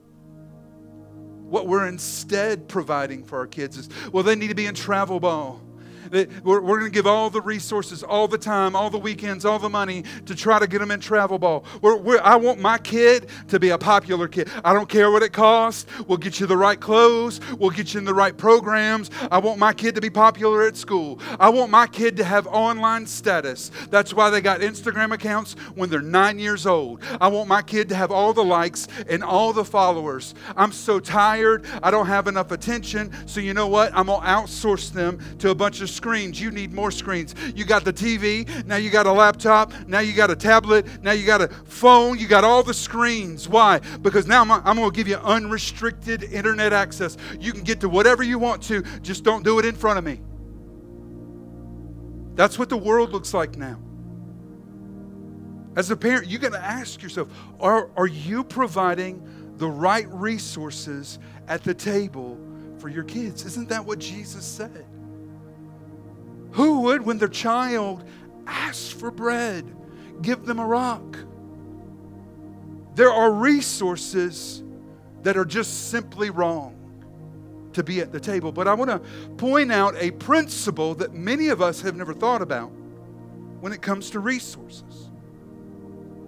what 1.48 1.66
we're 1.66 1.86
instead 1.86 2.68
providing 2.68 3.24
for 3.24 3.38
our 3.38 3.46
kids 3.46 3.76
is 3.76 3.88
well, 4.12 4.22
they 4.22 4.34
need 4.34 4.48
to 4.48 4.54
be 4.54 4.66
in 4.66 4.74
travel 4.74 5.20
ball 5.20 5.60
we're, 6.10 6.60
we're 6.60 6.78
going 6.78 6.90
to 6.90 6.94
give 6.94 7.06
all 7.06 7.30
the 7.30 7.40
resources, 7.40 8.02
all 8.02 8.28
the 8.28 8.38
time, 8.38 8.76
all 8.76 8.90
the 8.90 8.98
weekends, 8.98 9.44
all 9.44 9.58
the 9.58 9.68
money 9.68 10.04
to 10.26 10.34
try 10.34 10.58
to 10.58 10.66
get 10.66 10.78
them 10.78 10.90
in 10.90 11.00
travel 11.00 11.38
ball. 11.38 11.64
We're, 11.82 11.96
we're, 11.96 12.20
I 12.20 12.36
want 12.36 12.60
my 12.60 12.78
kid 12.78 13.28
to 13.48 13.58
be 13.58 13.70
a 13.70 13.78
popular 13.78 14.28
kid. 14.28 14.50
I 14.64 14.72
don't 14.72 14.88
care 14.88 15.10
what 15.10 15.22
it 15.22 15.32
costs. 15.32 15.86
We'll 16.06 16.18
get 16.18 16.40
you 16.40 16.46
the 16.46 16.56
right 16.56 16.78
clothes. 16.78 17.40
We'll 17.58 17.70
get 17.70 17.94
you 17.94 17.98
in 17.98 18.04
the 18.04 18.14
right 18.14 18.36
programs. 18.36 19.10
I 19.30 19.38
want 19.38 19.58
my 19.58 19.72
kid 19.72 19.94
to 19.94 20.00
be 20.00 20.10
popular 20.10 20.66
at 20.66 20.76
school. 20.76 21.20
I 21.38 21.48
want 21.48 21.70
my 21.70 21.86
kid 21.86 22.16
to 22.18 22.24
have 22.24 22.46
online 22.46 23.06
status. 23.06 23.70
That's 23.90 24.12
why 24.14 24.30
they 24.30 24.40
got 24.40 24.60
Instagram 24.60 25.12
accounts 25.12 25.54
when 25.74 25.90
they're 25.90 26.00
nine 26.00 26.38
years 26.38 26.66
old. 26.66 27.02
I 27.20 27.28
want 27.28 27.48
my 27.48 27.62
kid 27.62 27.88
to 27.90 27.94
have 27.94 28.10
all 28.10 28.32
the 28.32 28.44
likes 28.44 28.88
and 29.08 29.22
all 29.22 29.52
the 29.52 29.64
followers. 29.64 30.34
I'm 30.56 30.72
so 30.72 31.00
tired. 31.00 31.66
I 31.82 31.90
don't 31.90 32.06
have 32.06 32.26
enough 32.28 32.50
attention. 32.50 33.12
So, 33.26 33.40
you 33.40 33.54
know 33.54 33.66
what? 33.66 33.92
I'm 33.94 34.06
going 34.06 34.20
to 34.20 34.26
outsource 34.26 34.92
them 34.92 35.18
to 35.38 35.50
a 35.50 35.54
bunch 35.54 35.80
of 35.80 35.90
screens. 35.96 36.40
You 36.40 36.50
need 36.50 36.72
more 36.72 36.90
screens. 36.90 37.34
You 37.54 37.64
got 37.64 37.84
the 37.84 37.92
TV, 37.92 38.64
now 38.66 38.76
you 38.76 38.90
got 38.90 39.06
a 39.06 39.12
laptop, 39.12 39.72
now 39.88 40.00
you 40.00 40.12
got 40.12 40.30
a 40.30 40.36
tablet, 40.36 41.02
now 41.02 41.12
you 41.12 41.26
got 41.26 41.40
a 41.40 41.48
phone, 41.48 42.18
you 42.18 42.28
got 42.28 42.44
all 42.44 42.62
the 42.62 42.74
screens. 42.74 43.48
Why? 43.48 43.80
Because 44.02 44.26
now 44.26 44.42
I'm, 44.42 44.50
I'm 44.52 44.76
going 44.76 44.90
to 44.90 44.96
give 44.96 45.08
you 45.08 45.16
unrestricted 45.16 46.22
internet 46.22 46.72
access. 46.72 47.16
You 47.40 47.52
can 47.52 47.62
get 47.62 47.80
to 47.80 47.88
whatever 47.88 48.22
you 48.22 48.38
want 48.38 48.62
to, 48.64 48.82
just 49.00 49.24
don't 49.24 49.42
do 49.42 49.58
it 49.58 49.64
in 49.64 49.74
front 49.74 49.98
of 49.98 50.04
me. 50.04 50.20
That's 52.36 52.58
what 52.58 52.68
the 52.68 52.76
world 52.76 53.12
looks 53.12 53.32
like 53.32 53.56
now. 53.56 53.80
As 55.74 55.90
a 55.90 55.96
parent, 55.96 56.26
you 56.26 56.38
got 56.38 56.52
to 56.52 56.62
ask 56.62 57.02
yourself 57.02 57.28
are, 57.60 57.90
are 57.96 58.06
you 58.06 58.44
providing 58.44 59.22
the 59.56 59.68
right 59.68 60.06
resources 60.10 61.18
at 61.48 61.64
the 61.64 61.74
table 61.74 62.38
for 62.78 62.88
your 62.88 63.04
kids? 63.04 63.44
Isn't 63.44 63.68
that 63.70 63.84
what 63.84 63.98
Jesus 63.98 64.44
said? 64.44 64.86
Who 66.52 66.82
would, 66.82 67.02
when 67.02 67.18
their 67.18 67.28
child 67.28 68.04
asks 68.46 68.90
for 68.90 69.10
bread, 69.10 69.74
give 70.22 70.46
them 70.46 70.58
a 70.58 70.66
rock? 70.66 71.18
There 72.94 73.10
are 73.10 73.30
resources 73.30 74.62
that 75.22 75.36
are 75.36 75.44
just 75.44 75.90
simply 75.90 76.30
wrong 76.30 76.76
to 77.74 77.82
be 77.82 78.00
at 78.00 78.10
the 78.10 78.20
table. 78.20 78.52
But 78.52 78.66
I 78.66 78.74
want 78.74 78.90
to 78.90 78.98
point 79.36 79.70
out 79.70 79.94
a 79.98 80.10
principle 80.12 80.94
that 80.94 81.12
many 81.12 81.48
of 81.48 81.60
us 81.60 81.82
have 81.82 81.94
never 81.94 82.14
thought 82.14 82.40
about 82.40 82.68
when 83.60 83.72
it 83.72 83.82
comes 83.82 84.08
to 84.10 84.20
resources. 84.20 85.10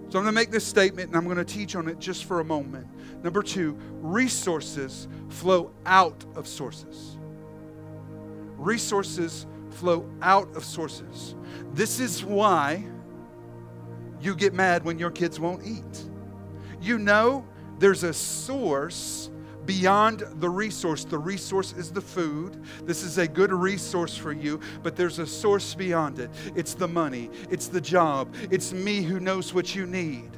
So 0.09 0.17
I'm 0.17 0.23
going 0.23 0.25
to 0.25 0.31
make 0.31 0.51
this 0.51 0.65
statement 0.65 1.09
and 1.09 1.17
I'm 1.17 1.25
going 1.25 1.37
to 1.37 1.45
teach 1.45 1.75
on 1.75 1.87
it 1.87 1.99
just 1.99 2.25
for 2.25 2.39
a 2.39 2.43
moment. 2.43 2.87
Number 3.23 3.43
two, 3.43 3.77
resources 4.01 5.07
flow 5.29 5.71
out 5.85 6.25
of 6.35 6.47
sources. 6.47 7.17
Resources 8.57 9.45
flow 9.79 10.09
out 10.21 10.53
of 10.55 10.63
sources. 10.65 11.35
This 11.73 11.99
is 11.99 12.23
why 12.23 12.85
you 14.21 14.35
get 14.35 14.53
mad 14.53 14.83
when 14.83 14.99
your 14.99 15.11
kids 15.11 15.39
won't 15.39 15.65
eat. 15.65 16.09
You 16.81 16.97
know 16.97 17.45
there's 17.79 18.03
a 18.03 18.13
source 18.13 19.29
beyond 19.65 20.23
the 20.39 20.49
resource. 20.49 21.05
The 21.05 21.17
resource 21.17 21.73
is 21.73 21.91
the 21.91 22.01
food. 22.01 22.61
This 22.83 23.03
is 23.03 23.17
a 23.17 23.27
good 23.27 23.53
resource 23.53 24.17
for 24.17 24.33
you, 24.33 24.59
but 24.83 24.95
there's 24.95 25.19
a 25.19 25.27
source 25.27 25.75
beyond 25.75 26.19
it. 26.19 26.29
It's 26.55 26.73
the 26.73 26.87
money, 26.87 27.29
it's 27.49 27.67
the 27.67 27.81
job, 27.81 28.33
it's 28.51 28.73
me 28.73 29.01
who 29.01 29.19
knows 29.19 29.53
what 29.53 29.75
you 29.75 29.85
need. 29.85 30.31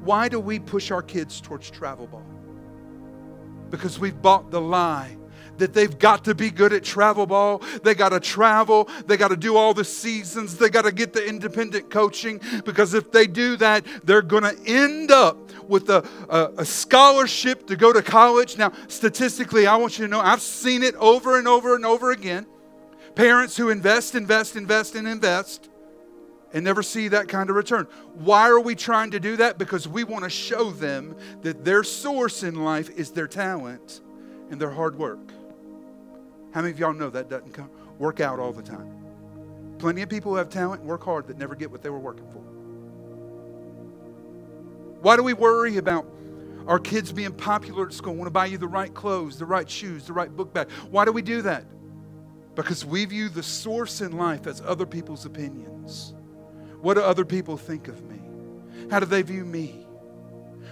Why 0.00 0.28
do 0.28 0.40
we 0.40 0.58
push 0.58 0.90
our 0.90 1.02
kids 1.02 1.40
towards 1.40 1.70
travel 1.70 2.06
ball? 2.06 2.26
Because 3.70 3.98
we've 3.98 4.20
bought 4.20 4.50
the 4.50 4.60
lie 4.60 5.16
that 5.58 5.74
they've 5.74 5.98
got 5.98 6.24
to 6.24 6.34
be 6.34 6.50
good 6.50 6.72
at 6.72 6.84
travel 6.84 7.26
ball. 7.26 7.62
They 7.82 7.94
got 7.94 8.10
to 8.10 8.20
travel. 8.20 8.88
They 9.06 9.16
got 9.16 9.28
to 9.28 9.36
do 9.36 9.56
all 9.56 9.74
the 9.74 9.84
seasons. 9.84 10.56
They 10.56 10.68
got 10.68 10.82
to 10.82 10.92
get 10.92 11.12
the 11.12 11.26
independent 11.26 11.90
coaching 11.90 12.40
because 12.64 12.94
if 12.94 13.12
they 13.12 13.26
do 13.26 13.56
that, 13.56 13.84
they're 14.04 14.22
going 14.22 14.44
to 14.44 14.56
end 14.66 15.10
up 15.10 15.36
with 15.68 15.90
a, 15.90 16.08
a, 16.28 16.52
a, 16.58 16.64
scholarship 16.64 17.66
to 17.66 17.76
go 17.76 17.92
to 17.92 18.02
college. 18.02 18.56
Now, 18.56 18.72
statistically, 18.88 19.66
I 19.66 19.76
want 19.76 19.98
you 19.98 20.06
to 20.06 20.10
know 20.10 20.20
I've 20.20 20.40
seen 20.40 20.82
it 20.82 20.94
over 20.94 21.38
and 21.38 21.46
over 21.46 21.74
and 21.74 21.84
over 21.84 22.10
again. 22.10 22.46
Parents 23.14 23.56
who 23.56 23.68
invest, 23.68 24.14
invest, 24.14 24.56
invest, 24.56 24.94
and 24.94 25.06
invest 25.06 25.68
and 26.52 26.64
never 26.64 26.82
see 26.82 27.08
that 27.08 27.28
kind 27.28 27.50
of 27.50 27.56
return. 27.56 27.86
Why 28.14 28.48
are 28.48 28.60
we 28.60 28.74
trying 28.74 29.10
to 29.10 29.20
do 29.20 29.36
that? 29.36 29.58
Because 29.58 29.86
we 29.86 30.04
want 30.04 30.24
to 30.24 30.30
show 30.30 30.70
them 30.70 31.16
that 31.42 31.64
their 31.64 31.84
source 31.84 32.42
in 32.42 32.64
life 32.64 32.90
is 32.90 33.10
their 33.10 33.28
talent 33.28 34.00
and 34.50 34.60
their 34.60 34.70
hard 34.70 34.96
work. 34.96 35.32
How 36.52 36.62
many 36.62 36.72
of 36.72 36.78
y'all 36.78 36.94
know 36.94 37.10
that 37.10 37.28
doesn't 37.28 37.52
come, 37.52 37.70
work 37.98 38.20
out 38.20 38.38
all 38.38 38.52
the 38.52 38.62
time? 38.62 38.94
Plenty 39.78 40.02
of 40.02 40.08
people 40.08 40.32
who 40.32 40.38
have 40.38 40.48
talent 40.48 40.82
work 40.82 41.04
hard 41.04 41.26
that 41.28 41.38
never 41.38 41.54
get 41.54 41.70
what 41.70 41.82
they 41.82 41.90
were 41.90 41.98
working 41.98 42.26
for. 42.32 42.42
Why 45.02 45.16
do 45.16 45.22
we 45.22 45.34
worry 45.34 45.76
about 45.76 46.06
our 46.66 46.78
kids 46.78 47.12
being 47.12 47.32
popular 47.32 47.86
at 47.86 47.92
school, 47.92 48.14
want 48.14 48.26
to 48.26 48.30
buy 48.30 48.46
you 48.46 48.58
the 48.58 48.66
right 48.66 48.92
clothes, 48.92 49.38
the 49.38 49.46
right 49.46 49.68
shoes, 49.68 50.06
the 50.06 50.12
right 50.12 50.34
book 50.34 50.52
bag? 50.52 50.70
Why 50.90 51.04
do 51.04 51.12
we 51.12 51.22
do 51.22 51.42
that? 51.42 51.64
Because 52.54 52.84
we 52.84 53.04
view 53.04 53.28
the 53.28 53.42
source 53.42 54.00
in 54.00 54.16
life 54.16 54.46
as 54.46 54.60
other 54.60 54.84
people's 54.84 55.24
opinions. 55.24 56.12
What 56.80 56.94
do 56.94 57.02
other 57.02 57.24
people 57.24 57.56
think 57.56 57.88
of 57.88 58.02
me? 58.10 58.20
How 58.90 58.98
do 59.00 59.06
they 59.06 59.22
view 59.22 59.44
me? 59.44 59.86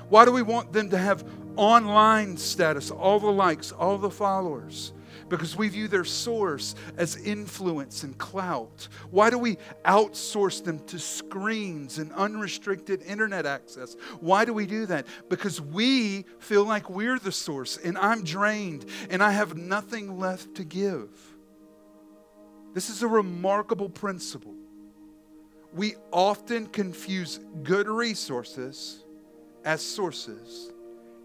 Why 0.09 0.25
do 0.25 0.33
we 0.33 0.43
want 0.43 0.73
them 0.73 0.91
to 0.91 0.99
have 0.99 1.25
online 1.57 2.37
status, 2.37 2.91
all 2.91 3.21
the 3.21 3.31
likes, 3.31 3.73
all 3.73 3.99
the 3.99 4.11
followers? 4.11 4.93
Because 5.29 5.57
we 5.57 5.69
view 5.69 5.89
their 5.89 6.05
source 6.05 6.75
as 6.97 7.17
influence 7.17 8.03
and 8.03 8.17
clout? 8.19 8.89
Why 9.11 9.31
do 9.31 9.39
we 9.39 9.57
outsource 9.85 10.63
them 10.63 10.79
to 10.87 10.99
screens 10.99 11.99
and 11.99 12.13
unrestricted 12.13 13.03
internet 13.03 13.47
access? 13.47 13.97
Why 14.21 14.45
do 14.45 14.53
we 14.53 14.67
do 14.67 14.87
that? 14.87 15.07
Because 15.29 15.61
we 15.61 16.25
feel 16.39 16.65
like 16.65 16.89
we're 16.91 17.19
the 17.19 17.33
source 17.33 17.77
and 17.77 17.99
I'm 17.99 18.25
drained 18.25 18.87
and 19.11 19.23
I 19.23 19.33
have 19.33 19.57
nothing 19.57 20.19
left 20.19 20.57
to 20.57 20.65
give. 20.65 21.11
This 22.75 22.91
is 22.91 23.03
a 23.03 23.09
remarkable 23.09 23.89
principle. 23.89 24.55
We 25.73 25.97
often 26.13 26.67
confuse 26.67 27.41
good 27.63 27.89
resources 27.89 29.05
as 29.65 29.83
sources 29.83 30.73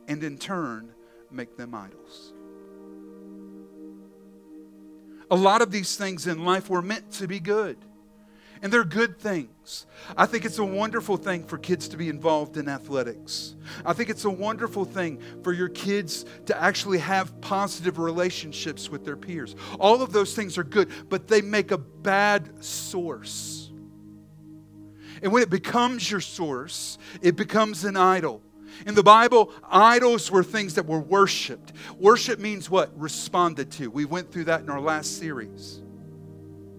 and 0.07 0.23
in 0.23 0.37
turn 0.37 0.93
make 1.29 1.55
them 1.55 1.75
idols. 1.75 2.33
A 5.31 5.35
lot 5.35 5.61
of 5.61 5.71
these 5.71 5.95
things 5.95 6.27
in 6.27 6.43
life 6.43 6.69
were 6.69 6.81
meant 6.81 7.09
to 7.13 7.27
be 7.27 7.39
good. 7.39 7.77
And 8.61 8.71
they're 8.71 8.83
good 8.83 9.17
things. 9.17 9.87
I 10.15 10.27
think 10.27 10.45
it's 10.45 10.59
a 10.59 10.63
wonderful 10.63 11.17
thing 11.17 11.45
for 11.45 11.57
kids 11.57 11.87
to 11.87 11.97
be 11.97 12.09
involved 12.09 12.57
in 12.57 12.69
athletics. 12.69 13.55
I 13.83 13.93
think 13.93 14.11
it's 14.11 14.25
a 14.25 14.29
wonderful 14.29 14.85
thing 14.85 15.19
for 15.41 15.51
your 15.51 15.69
kids 15.69 16.25
to 16.45 16.61
actually 16.61 16.99
have 16.99 17.41
positive 17.41 17.97
relationships 17.97 18.87
with 18.87 19.03
their 19.03 19.17
peers. 19.17 19.55
All 19.79 20.03
of 20.03 20.11
those 20.11 20.35
things 20.35 20.59
are 20.59 20.63
good, 20.63 20.91
but 21.09 21.27
they 21.27 21.41
make 21.41 21.71
a 21.71 21.77
bad 21.79 22.63
source. 22.63 23.71
And 25.23 25.31
when 25.31 25.41
it 25.41 25.49
becomes 25.49 26.11
your 26.11 26.21
source, 26.21 26.99
it 27.23 27.35
becomes 27.35 27.83
an 27.83 27.97
idol. 27.97 28.43
In 28.85 28.95
the 28.95 29.03
Bible, 29.03 29.51
idols 29.69 30.31
were 30.31 30.43
things 30.43 30.75
that 30.75 30.85
were 30.85 30.99
worshiped. 30.99 31.73
Worship 31.99 32.39
means 32.39 32.69
what? 32.69 32.91
Responded 32.97 33.71
to. 33.73 33.89
We 33.89 34.05
went 34.05 34.31
through 34.31 34.45
that 34.45 34.61
in 34.61 34.69
our 34.69 34.81
last 34.81 35.17
series. 35.17 35.81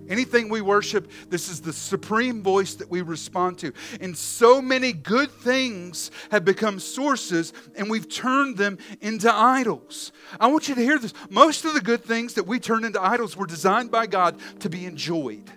Anything 0.08 0.48
we 0.48 0.60
worship, 0.60 1.10
this 1.28 1.48
is 1.48 1.60
the 1.60 1.72
supreme 1.72 2.42
voice 2.42 2.74
that 2.74 2.90
we 2.90 3.02
respond 3.02 3.58
to. 3.58 3.72
And 4.00 4.16
so 4.16 4.60
many 4.60 4.92
good 4.92 5.30
things 5.30 6.10
have 6.30 6.44
become 6.44 6.80
sources, 6.80 7.52
and 7.76 7.88
we've 7.88 8.08
turned 8.08 8.56
them 8.56 8.78
into 9.00 9.32
idols. 9.32 10.12
I 10.40 10.48
want 10.48 10.68
you 10.68 10.74
to 10.74 10.82
hear 10.82 10.98
this. 10.98 11.14
Most 11.30 11.64
of 11.64 11.74
the 11.74 11.80
good 11.80 12.02
things 12.02 12.34
that 12.34 12.46
we 12.46 12.58
turn 12.58 12.84
into 12.84 13.02
idols 13.02 13.36
were 13.36 13.46
designed 13.46 13.90
by 13.90 14.06
God 14.06 14.38
to 14.60 14.68
be 14.68 14.86
enjoyed. 14.86 15.50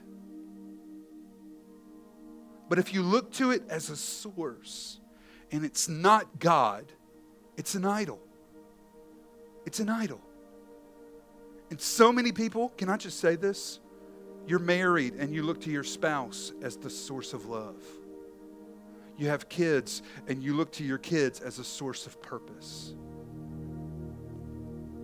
But 2.69 2.79
if 2.79 2.93
you 2.93 3.01
look 3.01 3.31
to 3.33 3.51
it 3.51 3.63
as 3.69 3.89
a 3.89 3.95
source, 3.95 4.99
and 5.55 5.63
it's 5.63 5.87
not 5.87 6.37
God, 6.37 6.91
it's 7.55 7.75
an 7.75 7.85
idol. 7.85 8.19
It's 9.65 9.79
an 9.79 9.87
idol. 9.87 10.19
And 11.69 11.79
so 11.79 12.11
many 12.11 12.33
people, 12.33 12.73
can 12.77 12.89
I 12.89 12.97
just 12.97 13.21
say 13.21 13.37
this? 13.37 13.79
You're 14.45 14.59
married 14.59 15.13
and 15.13 15.33
you 15.33 15.43
look 15.43 15.61
to 15.61 15.71
your 15.71 15.85
spouse 15.85 16.51
as 16.61 16.75
the 16.75 16.89
source 16.89 17.31
of 17.31 17.45
love. 17.45 17.81
You 19.17 19.29
have 19.29 19.47
kids 19.47 20.01
and 20.27 20.43
you 20.43 20.53
look 20.55 20.73
to 20.73 20.83
your 20.83 20.97
kids 20.97 21.39
as 21.39 21.57
a 21.57 21.63
source 21.63 22.05
of 22.05 22.21
purpose. 22.21 22.93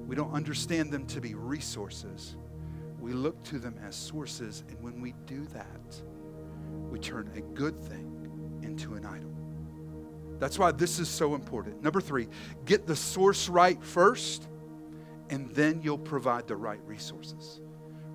We 0.06 0.18
don't 0.18 0.34
understand 0.34 0.92
them 0.92 1.08
to 1.08 1.22
be 1.22 1.34
resources. 1.34 2.36
We 3.00 3.14
look 3.14 3.42
to 3.46 3.58
them 3.58 3.80
as 3.88 3.96
sources, 3.96 4.66
and 4.68 4.84
when 4.84 5.00
we 5.00 5.14
do 5.26 5.46
that, 5.54 6.02
we 6.92 7.00
turn 7.00 7.32
a 7.36 7.42
good 7.56 7.82
thing 7.82 8.60
into 8.62 8.96
an 8.96 9.06
idol. 9.06 9.31
That's 10.42 10.58
why 10.58 10.72
this 10.72 10.98
is 10.98 11.08
so 11.08 11.36
important. 11.36 11.84
Number 11.84 12.02
three, 12.02 12.28
get 12.66 12.88
the 12.88 12.96
source 12.96 13.48
right 13.48 13.82
first, 13.84 14.48
and 15.30 15.48
then 15.52 15.82
you'll 15.84 16.00
provide 16.00 16.48
the 16.48 16.56
right 16.56 16.80
resources. 16.88 17.62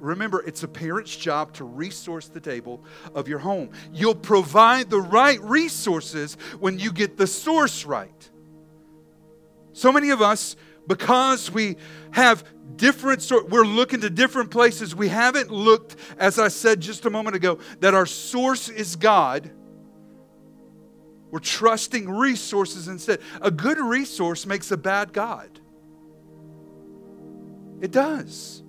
Remember, 0.01 0.43
it's 0.45 0.65
a 0.65 0.69
parent's 0.69 1.17
job 1.17 1.53
to 1.55 1.65
resource 1.65 2.27
the 2.27 2.41
table 2.41 2.83
of 3.15 3.29
your 3.29 3.39
home. 3.39 3.71
You'll 3.93 4.17
provide 4.17 4.91
the 4.91 5.01
right 5.01 5.41
resources 5.41 6.37
when 6.59 6.81
you 6.81 6.91
get 6.91 7.17
the 7.17 7.29
source 7.29 7.85
right. 7.85 8.31
So 9.73 9.93
many 9.93 10.11
of 10.11 10.21
us, 10.21 10.57
because 10.89 11.49
we 11.53 11.77
have 12.11 12.43
different 12.75 13.23
sort 13.23 13.49
we're 13.51 13.65
looking 13.65 14.01
to 14.01 14.11
different 14.11 14.51
places 14.51 14.95
we 14.95 15.09
haven't 15.09 15.51
looked 15.51 15.95
as 16.19 16.39
i 16.39 16.49
said 16.49 16.81
just 16.81 17.07
a 17.07 17.11
moment 17.11 17.35
ago 17.35 17.59
that 17.79 17.95
our 17.95 18.05
source 18.05 18.69
is 18.69 18.97
god 18.97 19.51
we're 21.37 21.41
trusting 21.41 22.09
resources 22.09 22.89
instead 22.89 23.21
a 23.43 23.51
good 23.51 23.79
resource 23.79 24.47
makes 24.47 24.71
a 24.71 24.77
bad 24.77 25.13
god 25.13 25.61
it 27.81 27.91
does 27.91 28.63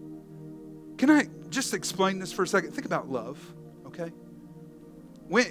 can 0.97 1.11
I 1.11 1.27
just 1.49 1.73
explain 1.73 2.19
this 2.19 2.33
for 2.33 2.43
a 2.43 2.47
second? 2.47 2.71
Think 2.71 2.85
about 2.85 3.09
love, 3.09 3.39
okay? 3.85 4.11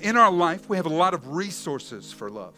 in 0.02 0.16
our 0.16 0.32
life, 0.32 0.70
we 0.70 0.78
have 0.78 0.86
a 0.86 0.94
lot 0.94 1.12
of 1.12 1.34
resources 1.34 2.10
for 2.10 2.30
love. 2.30 2.54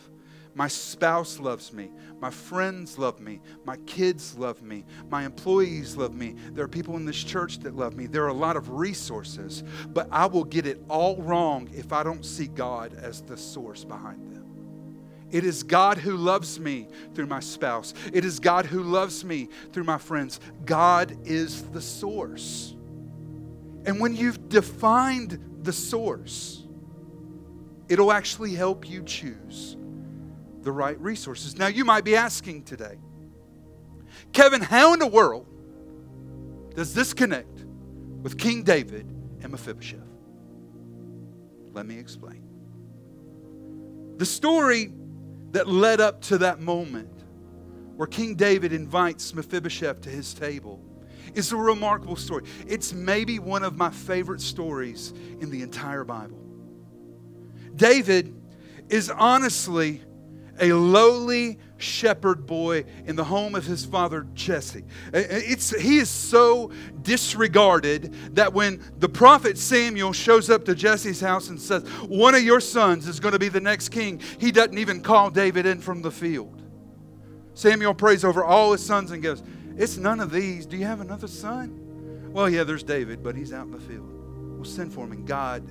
My 0.54 0.68
spouse 0.68 1.40
loves 1.40 1.72
me. 1.72 1.90
My 2.20 2.30
friends 2.30 2.96
love 2.96 3.18
me. 3.20 3.40
My 3.64 3.76
kids 3.78 4.38
love 4.38 4.62
me. 4.62 4.84
My 5.10 5.24
employees 5.24 5.96
love 5.96 6.14
me. 6.14 6.36
There 6.52 6.64
are 6.64 6.68
people 6.68 6.96
in 6.96 7.04
this 7.04 7.22
church 7.22 7.58
that 7.60 7.74
love 7.74 7.96
me. 7.96 8.06
There 8.06 8.24
are 8.24 8.28
a 8.28 8.32
lot 8.32 8.56
of 8.56 8.70
resources, 8.70 9.64
but 9.88 10.08
I 10.12 10.26
will 10.26 10.44
get 10.44 10.64
it 10.64 10.80
all 10.88 11.16
wrong 11.16 11.68
if 11.74 11.92
I 11.92 12.04
don't 12.04 12.24
see 12.24 12.46
God 12.46 12.94
as 12.94 13.20
the 13.20 13.36
source 13.36 13.84
behind 13.84 14.32
them. 14.32 14.47
It 15.30 15.44
is 15.44 15.62
God 15.62 15.98
who 15.98 16.16
loves 16.16 16.58
me 16.58 16.88
through 17.14 17.26
my 17.26 17.40
spouse. 17.40 17.92
It 18.12 18.24
is 18.24 18.40
God 18.40 18.64
who 18.64 18.82
loves 18.82 19.24
me 19.24 19.48
through 19.72 19.84
my 19.84 19.98
friends. 19.98 20.40
God 20.64 21.16
is 21.24 21.62
the 21.70 21.82
source. 21.82 22.74
And 23.84 24.00
when 24.00 24.16
you've 24.16 24.48
defined 24.48 25.38
the 25.62 25.72
source, 25.72 26.66
it'll 27.88 28.12
actually 28.12 28.54
help 28.54 28.88
you 28.88 29.02
choose 29.02 29.76
the 30.62 30.72
right 30.72 30.98
resources. 31.00 31.58
Now, 31.58 31.68
you 31.68 31.84
might 31.84 32.04
be 32.04 32.16
asking 32.16 32.64
today, 32.64 32.98
Kevin, 34.32 34.60
how 34.60 34.92
in 34.92 34.98
the 34.98 35.06
world 35.06 35.46
does 36.74 36.94
this 36.94 37.12
connect 37.14 37.64
with 38.22 38.38
King 38.38 38.62
David 38.62 39.06
and 39.42 39.52
Mephibosheth? 39.52 40.00
Let 41.72 41.86
me 41.86 41.98
explain. 41.98 42.42
The 44.16 44.26
story 44.26 44.92
that 45.52 45.68
led 45.68 46.00
up 46.00 46.20
to 46.22 46.38
that 46.38 46.60
moment 46.60 47.24
where 47.96 48.06
King 48.06 48.34
David 48.34 48.72
invites 48.72 49.34
Mephibosheth 49.34 50.00
to 50.02 50.10
his 50.10 50.34
table 50.34 50.82
it's 51.34 51.52
a 51.52 51.56
remarkable 51.56 52.16
story. 52.16 52.44
It's 52.66 52.92
maybe 52.92 53.38
one 53.38 53.62
of 53.62 53.76
my 53.76 53.90
favorite 53.90 54.40
stories 54.40 55.12
in 55.40 55.50
the 55.50 55.62
entire 55.62 56.04
Bible. 56.04 56.38
David 57.76 58.34
is 58.88 59.10
honestly 59.10 60.02
a 60.60 60.72
lowly 60.72 61.58
shepherd 61.78 62.46
boy 62.46 62.84
in 63.06 63.16
the 63.16 63.24
home 63.24 63.54
of 63.54 63.64
his 63.64 63.84
father 63.84 64.26
Jesse. 64.34 64.84
It's, 65.12 65.70
he 65.80 65.98
is 65.98 66.10
so 66.10 66.70
disregarded 67.02 68.14
that 68.34 68.52
when 68.52 68.82
the 68.98 69.08
prophet 69.08 69.56
Samuel 69.56 70.12
shows 70.12 70.50
up 70.50 70.64
to 70.66 70.74
Jesse's 70.74 71.20
house 71.20 71.48
and 71.48 71.60
says, 71.60 71.82
One 72.08 72.34
of 72.34 72.42
your 72.42 72.60
sons 72.60 73.08
is 73.08 73.20
going 73.20 73.32
to 73.32 73.38
be 73.38 73.48
the 73.48 73.60
next 73.60 73.88
king, 73.88 74.20
he 74.38 74.52
doesn't 74.52 74.78
even 74.78 75.00
call 75.00 75.30
David 75.30 75.64
in 75.64 75.80
from 75.80 76.02
the 76.02 76.10
field. 76.10 76.62
Samuel 77.54 77.94
prays 77.94 78.24
over 78.24 78.44
all 78.44 78.72
his 78.72 78.84
sons 78.84 79.10
and 79.10 79.22
goes, 79.22 79.42
it's 79.78 79.96
none 79.96 80.18
of 80.18 80.32
these. 80.32 80.66
Do 80.66 80.76
you 80.76 80.84
have 80.86 81.00
another 81.00 81.28
son? 81.28 82.32
Well, 82.32 82.50
yeah, 82.50 82.64
there's 82.64 82.82
David, 82.82 83.22
but 83.22 83.36
he's 83.36 83.52
out 83.52 83.66
in 83.66 83.70
the 83.70 83.78
field. 83.78 84.10
We'll 84.56 84.64
send 84.64 84.92
for 84.92 85.04
him. 85.04 85.12
And 85.12 85.24
God 85.24 85.62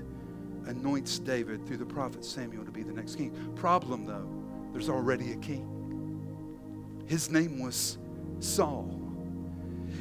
anoints 0.65 1.19
David 1.19 1.67
through 1.67 1.77
the 1.77 1.85
prophet 1.85 2.23
Samuel 2.23 2.63
to 2.63 2.71
be 2.71 2.83
the 2.83 2.93
next 2.93 3.17
king. 3.17 3.51
Problem, 3.55 4.05
though, 4.05 4.27
there's 4.71 4.87
already 4.87 5.33
a 5.33 5.35
king. 5.35 5.76
His 7.07 7.29
name 7.29 7.61
was 7.61 7.97
Saul. 8.39 8.97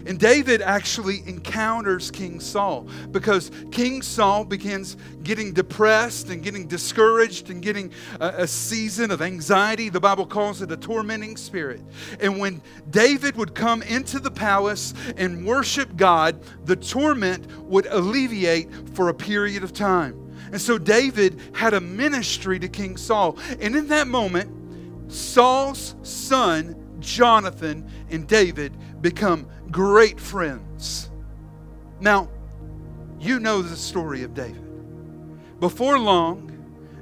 And 0.06 0.20
David 0.20 0.62
actually 0.62 1.22
encounters 1.26 2.12
King 2.12 2.38
Saul 2.38 2.86
because 3.10 3.50
King 3.72 4.02
Saul 4.02 4.44
begins 4.44 4.96
getting 5.24 5.52
depressed 5.52 6.30
and 6.30 6.44
getting 6.44 6.68
discouraged 6.68 7.50
and 7.50 7.60
getting 7.60 7.92
a, 8.20 8.28
a, 8.28 8.46
season 8.46 9.10
of 9.10 9.20
anxiety. 9.20 9.88
The 9.88 9.98
Bible 9.98 10.24
calls 10.24 10.62
it 10.62 10.70
a 10.70 10.76
tormenting 10.76 11.36
spirit. 11.36 11.82
And 12.20 12.38
when 12.38 12.62
David 12.90 13.36
would 13.36 13.56
come 13.56 13.82
into 13.82 14.20
the 14.20 14.30
palace 14.30 14.94
and 15.16 15.44
worship 15.44 15.96
God, 15.96 16.40
the 16.64 16.76
torment 16.76 17.46
would 17.64 17.86
alleviate 17.86 18.70
for 18.94 19.08
a 19.08 19.14
period 19.14 19.64
of 19.64 19.72
time. 19.72 20.22
And 20.52 20.60
so 20.60 20.78
David 20.78 21.40
had 21.52 21.74
a 21.74 21.80
ministry 21.80 22.60
to 22.60 22.68
King 22.68 22.96
Saul. 22.96 23.36
And 23.60 23.74
in 23.74 23.88
that 23.88 24.06
moment, 24.06 25.12
Saul's 25.12 25.96
son, 26.02 26.85
Jonathan, 27.00 27.90
and 28.10 28.26
David 28.26 28.76
become 29.02 29.48
great 29.70 30.20
friends. 30.20 31.10
Now, 32.00 32.28
you 33.18 33.40
know 33.40 33.62
the 33.62 33.76
story 33.76 34.22
of 34.22 34.34
David. 34.34 34.62
Before 35.60 35.98
long, 35.98 36.52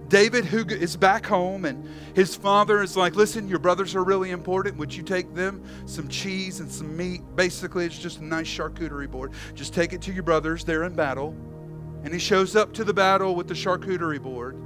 David, 0.09 0.44
who 0.44 0.64
is 0.66 0.96
back 0.96 1.26
home, 1.26 1.64
and 1.64 1.88
his 2.14 2.37
father 2.37 2.83
is 2.83 2.96
like, 2.96 3.16
Listen, 3.16 3.48
your 3.48 3.59
brothers 3.59 3.94
are 3.94 4.04
really 4.04 4.30
important. 4.30 4.76
Would 4.76 4.94
you 4.94 5.02
take 5.02 5.35
them 5.35 5.64
some 5.87 6.09
cheese 6.09 6.61
and 6.61 6.70
some 6.70 6.96
meat? 6.96 7.22
Basically, 7.35 7.85
it's 7.85 7.98
just 7.98 8.20
a 8.20 8.24
nice 8.24 8.46
charcuterie 8.46 9.11
board. 9.11 9.33
Just 9.54 9.74
take 9.74 9.92
it 9.92 10.02
to 10.02 10.12
your 10.12 10.22
brothers. 10.22 10.64
They're 10.64 10.85
in 10.85 10.94
battle. 10.94 11.35
And 12.04 12.12
he 12.12 12.18
shows 12.18 12.54
up 12.54 12.72
to 12.74 12.85
the 12.85 12.92
battle 12.92 13.35
with 13.35 13.48
the 13.48 13.54
charcuterie 13.54 14.22
board, 14.22 14.57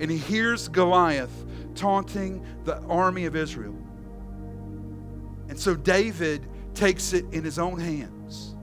and 0.00 0.10
he 0.10 0.18
hears 0.18 0.68
Goliath 0.68 1.46
taunting 1.76 2.44
the 2.64 2.80
army 2.82 3.24
of 3.24 3.36
Israel. 3.36 3.76
And 5.52 5.60
so 5.60 5.76
David 5.76 6.48
takes 6.72 7.12
it 7.12 7.26
in 7.30 7.44
his 7.44 7.58
own 7.58 7.78
hands, 7.78 8.54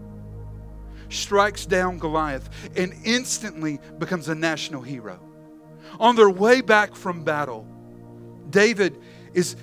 strikes 1.09 1.67
down 1.67 1.99
Goliath, 1.99 2.49
and 2.75 2.95
instantly 3.05 3.79
becomes 3.99 4.27
a 4.27 4.33
national 4.33 4.81
hero. 4.81 5.19
On 5.99 6.15
their 6.15 6.31
way 6.31 6.61
back 6.61 6.95
from 6.95 7.23
battle, 7.23 7.67
David 8.49 8.99
is 9.35 9.55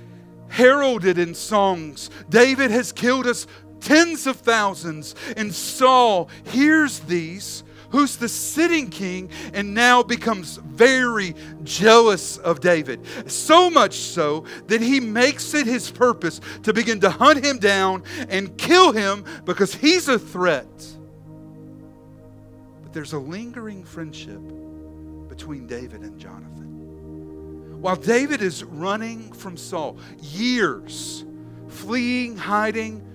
heralded 0.46 1.18
in 1.18 1.34
songs. 1.34 2.10
David 2.28 2.70
has 2.70 2.92
killed 2.92 3.26
us 3.26 3.48
tens 3.80 4.28
of 4.28 4.36
thousands, 4.36 5.16
and 5.36 5.52
Saul 5.52 6.30
hears 6.44 7.00
these 7.00 7.64
who's 7.90 8.16
the 8.16 8.29
sitting 8.29 8.88
king 8.88 9.31
and 9.53 9.75
now 9.75 10.03
becomes 10.03 10.57
very 10.57 11.35
jealous 11.64 12.37
of 12.38 12.61
David. 12.61 13.01
So 13.31 13.70
much 13.70 13.94
so 13.94 14.44
that 14.66 14.81
he 14.81 15.01
makes 15.01 15.55
it 15.55 15.66
his 15.66 15.90
purpose 15.90 16.40
to 16.62 16.72
begin 16.72 17.01
to 17.01 17.11
hunt 17.11 17.44
him 17.44 17.59
down 17.59 18.03
and 18.29 18.57
kill 18.57 18.92
him 18.92 19.25
because 19.44 19.75
he's 19.75 20.09
a 20.09 20.18
threat. 20.18 20.66
But 22.83 22.92
there's 22.92 23.12
a 23.12 23.18
lingering 23.18 23.85
friendship 23.85 24.40
between 25.29 25.66
David 25.66 26.01
and 26.01 26.18
Jonathan. 26.18 27.83
While 27.83 27.96
David 27.96 28.40
is 28.40 28.64
running 28.64 29.33
from 29.33 29.57
Saul, 29.57 29.99
years, 30.20 31.25
fleeing, 31.68 32.37
hiding, 32.37 33.07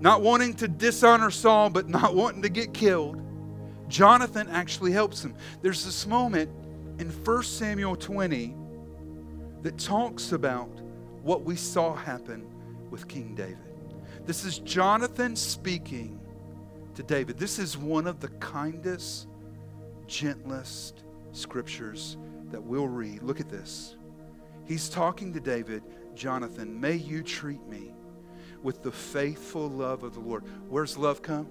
not 0.00 0.22
wanting 0.22 0.54
to 0.54 0.66
dishonor 0.66 1.30
Saul, 1.30 1.70
but 1.70 1.88
not 1.88 2.14
wanting 2.16 2.42
to 2.42 2.48
get 2.48 2.74
killed, 2.74 3.21
Jonathan 3.92 4.48
actually 4.48 4.90
helps 4.90 5.22
him. 5.22 5.34
There's 5.60 5.84
this 5.84 6.06
moment 6.06 6.50
in 6.98 7.10
1 7.10 7.42
Samuel 7.42 7.94
20 7.94 8.56
that 9.60 9.78
talks 9.78 10.32
about 10.32 10.70
what 11.22 11.42
we 11.42 11.56
saw 11.56 11.94
happen 11.94 12.46
with 12.90 13.06
King 13.06 13.34
David. 13.34 13.58
This 14.24 14.46
is 14.46 14.58
Jonathan 14.60 15.36
speaking 15.36 16.18
to 16.94 17.02
David. 17.02 17.36
This 17.36 17.58
is 17.58 17.76
one 17.76 18.06
of 18.06 18.18
the 18.18 18.28
kindest, 18.28 19.28
gentlest 20.06 21.04
scriptures 21.32 22.16
that 22.50 22.62
we'll 22.62 22.88
read. 22.88 23.22
Look 23.22 23.40
at 23.40 23.50
this. 23.50 23.96
He's 24.64 24.88
talking 24.88 25.34
to 25.34 25.40
David, 25.40 25.82
Jonathan, 26.14 26.80
may 26.80 26.94
you 26.94 27.22
treat 27.22 27.62
me 27.66 27.92
with 28.62 28.82
the 28.82 28.92
faithful 28.92 29.68
love 29.68 30.02
of 30.02 30.14
the 30.14 30.20
Lord. 30.20 30.44
Where's 30.70 30.96
love 30.96 31.20
come? 31.20 31.48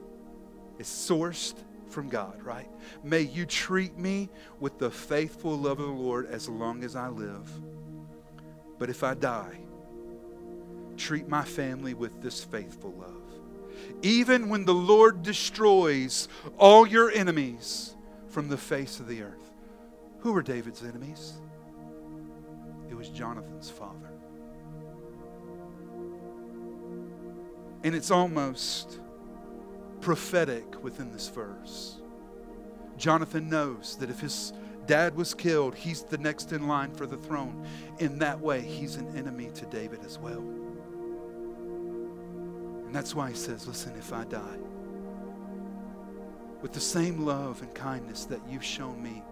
It's 0.79 0.89
sourced 0.89 1.53
from 1.91 2.09
God, 2.09 2.41
right? 2.41 2.69
May 3.03 3.21
you 3.21 3.45
treat 3.45 3.97
me 3.97 4.29
with 4.59 4.79
the 4.79 4.89
faithful 4.89 5.57
love 5.57 5.79
of 5.79 5.87
the 5.87 5.93
Lord 5.93 6.27
as 6.27 6.47
long 6.47 6.83
as 6.83 6.95
I 6.95 7.09
live. 7.09 7.49
But 8.79 8.89
if 8.89 9.03
I 9.03 9.13
die, 9.13 9.59
treat 10.97 11.27
my 11.27 11.43
family 11.43 11.93
with 11.93 12.21
this 12.21 12.43
faithful 12.43 12.93
love. 12.93 13.17
Even 14.01 14.49
when 14.49 14.65
the 14.65 14.73
Lord 14.73 15.23
destroys 15.23 16.27
all 16.57 16.87
your 16.87 17.11
enemies 17.11 17.95
from 18.29 18.47
the 18.47 18.57
face 18.57 18.99
of 18.99 19.07
the 19.07 19.21
earth. 19.21 19.51
Who 20.19 20.33
were 20.33 20.41
David's 20.41 20.83
enemies? 20.83 21.33
It 22.89 22.95
was 22.95 23.09
Jonathan's 23.09 23.69
father. 23.69 24.11
And 27.83 27.95
it's 27.95 28.11
almost 28.11 28.99
prophetic 30.01 30.83
within 30.83 31.11
this 31.11 31.29
verse. 31.29 31.97
Jonathan 32.97 33.49
knows 33.49 33.95
that 33.97 34.09
if 34.09 34.19
his 34.19 34.53
dad 34.85 35.15
was 35.15 35.33
killed, 35.33 35.75
he's 35.75 36.03
the 36.03 36.17
next 36.17 36.51
in 36.51 36.67
line 36.67 36.91
for 36.91 37.05
the 37.05 37.17
throne. 37.17 37.65
In 37.99 38.19
that 38.19 38.39
way, 38.39 38.61
he's 38.61 38.95
an 38.95 39.15
enemy 39.15 39.49
to 39.55 39.65
David 39.67 39.99
as 40.05 40.19
well. 40.19 40.39
And 42.85 42.93
that's 42.93 43.15
why 43.15 43.29
he 43.29 43.35
says, 43.35 43.67
Listen, 43.67 43.93
if 43.97 44.11
I 44.11 44.25
die, 44.25 44.57
with 46.61 46.73
the 46.73 46.79
same 46.79 47.25
love 47.25 47.61
and 47.61 47.73
kindness 47.73 48.25
that 48.25 48.41
you've 48.47 48.63
shown 48.63 49.01
me, 49.01 49.23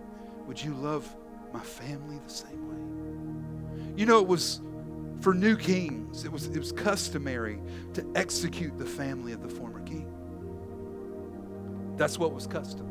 would 0.48 0.64
you 0.64 0.74
love 0.74 1.08
my 1.54 1.60
family 1.60 2.20
the 2.26 2.34
same 2.34 2.70
way? 2.70 3.96
You 3.98 4.06
know, 4.06 4.20
it 4.20 4.28
was 4.28 4.62
for 5.20 5.34
new 5.34 5.58
kings, 5.58 6.24
it 6.24 6.32
was, 6.32 6.48
it 6.48 6.58
was 6.58 6.72
customary 6.72 7.60
to 7.94 8.06
execute 8.16 8.78
the 8.78 8.86
family 8.86 9.34
of 9.34 9.44
the 9.44 9.50
former. 9.50 9.69
That's 12.00 12.18
what 12.18 12.34
was 12.34 12.48
custom. 12.48 12.88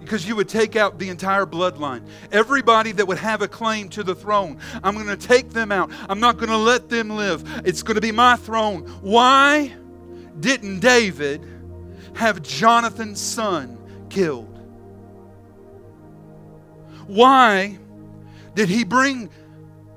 Because 0.00 0.28
you 0.28 0.36
would 0.36 0.48
take 0.48 0.76
out 0.76 0.98
the 0.98 1.08
entire 1.08 1.46
bloodline. 1.46 2.06
Everybody 2.32 2.92
that 2.92 3.06
would 3.06 3.18
have 3.18 3.40
a 3.40 3.48
claim 3.48 3.88
to 3.90 4.02
the 4.02 4.14
throne, 4.14 4.58
I'm 4.82 4.94
going 4.94 5.06
to 5.06 5.16
take 5.16 5.50
them 5.50 5.72
out. 5.72 5.90
I'm 6.08 6.20
not 6.20 6.36
going 6.36 6.50
to 6.50 6.56
let 6.56 6.88
them 6.88 7.10
live. 7.10 7.44
It's 7.64 7.82
going 7.82 7.94
to 7.94 8.00
be 8.00 8.12
my 8.12 8.36
throne. 8.36 8.82
Why 9.00 9.72
didn't 10.38 10.80
David 10.80 11.46
have 12.14 12.42
Jonathan's 12.42 13.20
son 13.20 13.78
killed? 14.10 14.52
Why 17.06 17.78
did 18.54 18.68
he 18.68 18.84
bring 18.84 19.30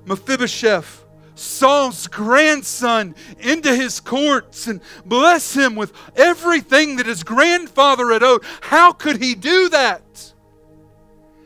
Mephibosheth, 0.05 1.03
Saul's 1.39 2.07
grandson, 2.07 3.15
into 3.39 3.75
his 3.75 3.99
courts 3.99 4.67
and 4.67 4.81
bless 5.05 5.55
him 5.55 5.75
with 5.75 5.93
everything 6.15 6.97
that 6.97 7.05
his 7.05 7.23
grandfather 7.23 8.11
had 8.11 8.23
owed? 8.23 8.43
How 8.61 8.91
could 8.91 9.21
he 9.21 9.35
do 9.35 9.69
that? 9.69 10.33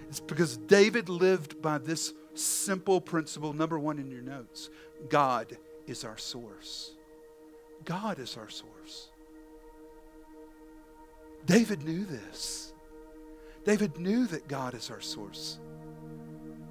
It's 0.10 0.20
because 0.20 0.58
David 0.58 1.10
lived 1.10 1.62
by 1.62 1.78
this 1.78 2.14
simple 2.34 3.02
principle. 3.02 3.54
Number 3.54 3.80
one 3.80 4.00
in 4.00 4.10
your 4.10 4.22
notes 4.22 4.70
God 5.10 5.58
is 5.88 6.04
our 6.04 6.18
source. 6.18 6.92
God 7.86 8.20
is 8.20 8.38
our 8.38 8.50
source. 8.50 9.10
David 11.46 11.84
knew 11.84 12.06
this. 12.06 12.74
David 13.66 13.98
knew 13.98 14.28
that 14.28 14.48
God 14.48 14.74
is 14.74 14.90
our 14.90 15.02
source. 15.02 15.60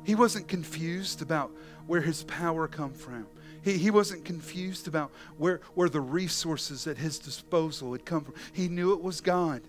He 0.04 0.14
wasn't 0.14 0.48
confused 0.48 1.22
about 1.22 1.50
where 1.86 2.00
his 2.00 2.24
power 2.24 2.68
come 2.68 2.92
from. 2.92 3.26
He, 3.62 3.78
he 3.78 3.90
wasn't 3.90 4.24
confused 4.24 4.88
about 4.88 5.10
where, 5.38 5.60
where 5.74 5.88
the 5.88 6.00
resources 6.00 6.86
at 6.86 6.98
his 6.98 7.18
disposal 7.18 7.92
had 7.92 8.04
come 8.04 8.24
from. 8.24 8.34
He 8.52 8.68
knew 8.68 8.92
it 8.92 9.02
was 9.02 9.20
God. 9.20 9.62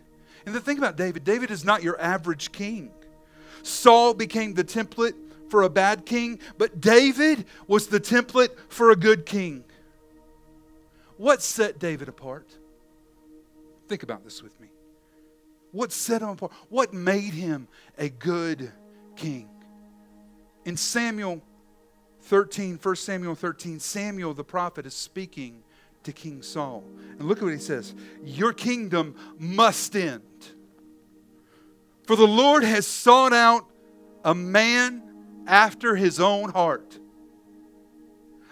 And 0.46 0.54
the 0.54 0.62
thing 0.62 0.78
about 0.78 0.98
David, 0.98 1.24
David 1.24 1.52
is 1.52 1.64
not 1.64 1.84
your 1.84 2.00
average 2.02 2.52
king. 2.52 2.92
Saul 3.62 4.14
became 4.14 4.54
the 4.54 4.64
template 4.64 5.16
for 5.50 5.64
a 5.64 5.70
bad 5.70 6.06
king, 6.06 6.40
but 6.58 6.82
David 6.82 7.46
was 7.68 7.88
the 7.88 8.00
template 8.00 8.50
for 8.68 8.92
a 8.92 8.96
good 8.96 9.26
king. 9.26 9.64
What 11.18 11.42
set 11.42 11.80
David 11.80 12.10
apart? 12.10 12.48
Think 13.88 14.04
about 14.04 14.24
this 14.24 14.42
with 14.42 14.60
me. 14.60 14.68
What 15.72 15.92
set 15.92 16.22
him 16.22 16.30
apart? 16.30 16.52
What 16.70 16.94
made 16.94 17.34
him 17.34 17.68
a 17.98 18.10
good 18.10 18.72
king? 19.16 19.48
In 20.66 20.78
Samuel 20.78 21.42
13, 22.22 22.80
1 22.82 22.96
Samuel 22.96 23.36
13, 23.36 23.80
Samuel 23.80 24.34
the 24.34 24.44
prophet 24.44 24.86
is 24.86 24.94
speaking 24.94 25.64
to 26.04 26.14
King 26.14 26.42
Saul. 26.42 26.84
And 27.20 27.28
look 27.28 27.40
at 27.40 27.44
what 27.44 27.54
he 27.54 27.60
says 27.60 27.94
Your 28.24 28.54
kingdom 28.54 29.16
must 29.38 29.96
end. 29.96 30.22
For 32.06 32.16
the 32.16 32.28
Lord 32.28 32.64
has 32.64 32.86
sought 32.86 33.34
out 33.34 33.66
a 34.24 34.36
man 34.36 35.02
after 35.48 35.96
his 35.96 36.20
own 36.20 36.50
heart. 36.50 37.00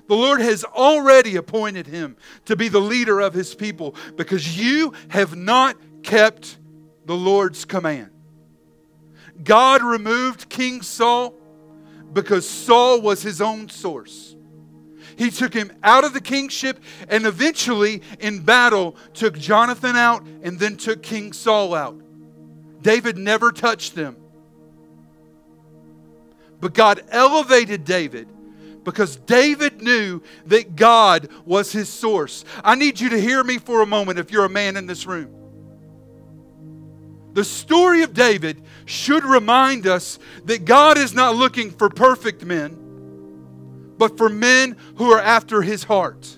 The 0.08 0.16
Lord 0.16 0.42
has 0.42 0.66
already 0.66 1.38
appointed 1.38 1.88
him 1.88 2.18
to 2.46 2.56
be 2.58 2.68
the 2.68 2.82
leader 2.82 3.22
of 3.22 3.34
his 3.34 3.56
people 3.56 3.96
because 4.18 4.58
you 4.58 4.94
have 5.10 5.36
not 5.36 5.78
kept 6.04 6.58
the 7.06 7.16
Lord's 7.16 7.64
command. 7.64 8.10
God 9.44 9.82
removed 9.82 10.50
King 10.50 10.82
Saul 10.82 11.34
because 12.14 12.48
Saul 12.48 13.02
was 13.02 13.22
his 13.22 13.42
own 13.42 13.70
source. 13.70 14.36
He 15.18 15.30
took 15.30 15.54
him 15.54 15.72
out 15.84 16.04
of 16.04 16.14
the 16.14 16.22
kingship 16.22 16.80
and 17.10 17.26
eventually, 17.26 18.02
in 18.20 18.42
battle, 18.42 18.96
took 19.14 19.38
Jonathan 19.38 19.96
out 19.96 20.26
and 20.42 20.58
then 20.58 20.78
took 20.78 21.04
King 21.04 21.34
Saul 21.34 21.74
out. 21.74 22.02
David 22.82 23.18
never 23.18 23.52
touched 23.52 23.96
them. 23.96 24.18
But 26.60 26.74
God 26.74 27.04
elevated 27.10 27.86
David 27.86 28.28
because 28.84 29.16
David 29.16 29.82
knew 29.82 30.22
that 30.48 30.76
God 30.76 31.30
was 31.46 31.72
his 31.72 31.90
source. 31.90 32.46
I 32.64 32.76
need 32.76 33.00
you 33.00 33.10
to 33.10 33.20
hear 33.20 33.44
me 33.44 33.58
for 33.58 33.82
a 33.82 33.86
moment 33.86 34.20
if 34.20 34.32
you're 34.32 34.46
a 34.46 34.50
man 34.50 34.78
in 34.78 34.88
this 34.88 35.06
room. 35.06 35.41
The 37.34 37.44
story 37.44 38.04
of 38.04 38.14
David 38.14 38.62
should 38.86 39.24
remind 39.24 39.88
us 39.88 40.20
that 40.46 40.66
God 40.66 40.98
is 40.98 41.14
not 41.14 41.36
looking 41.36 41.72
for 41.72 41.90
perfect 41.90 42.44
men, 42.44 42.78
but 43.98 44.18
for 44.18 44.28
men 44.30 44.76
who 44.96 45.12
are 45.12 45.22
after 45.22 45.62
his 45.62 45.84
heart. 45.84 46.38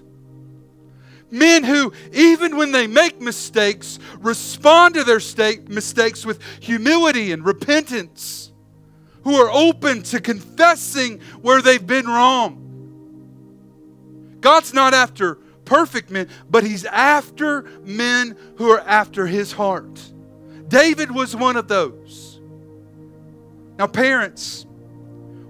Men 1.32 1.64
who, 1.64 1.94
even 2.12 2.58
when 2.58 2.72
they 2.72 2.86
make 2.86 3.20
mistakes, 3.20 3.98
respond 4.20 4.94
to 4.94 5.04
their 5.04 5.20
mistakes 5.68 6.26
with 6.26 6.40
humility 6.60 7.32
and 7.32 7.44
repentance, 7.44 8.52
who 9.24 9.36
are 9.36 9.50
open 9.52 10.04
to 10.04 10.22
confessing 10.22 11.20
where 11.42 11.62
they've 11.62 11.88
been 11.88 12.06
wrong. 12.06 12.60
God's 14.42 14.74
not 14.74 14.94
after 14.94 15.36
perfect 15.66 16.12
men, 16.12 16.28
but 16.52 16.64
He's 16.64 16.86
after 16.86 17.64
men 17.84 18.38
who 18.58 18.70
are 18.70 18.82
after 18.82 19.26
His 19.26 19.54
heart. 19.54 20.02
David 20.74 21.12
was 21.12 21.36
one 21.36 21.56
of 21.56 21.68
those. 21.68 22.42
Now, 23.78 23.86
parents, 23.86 24.66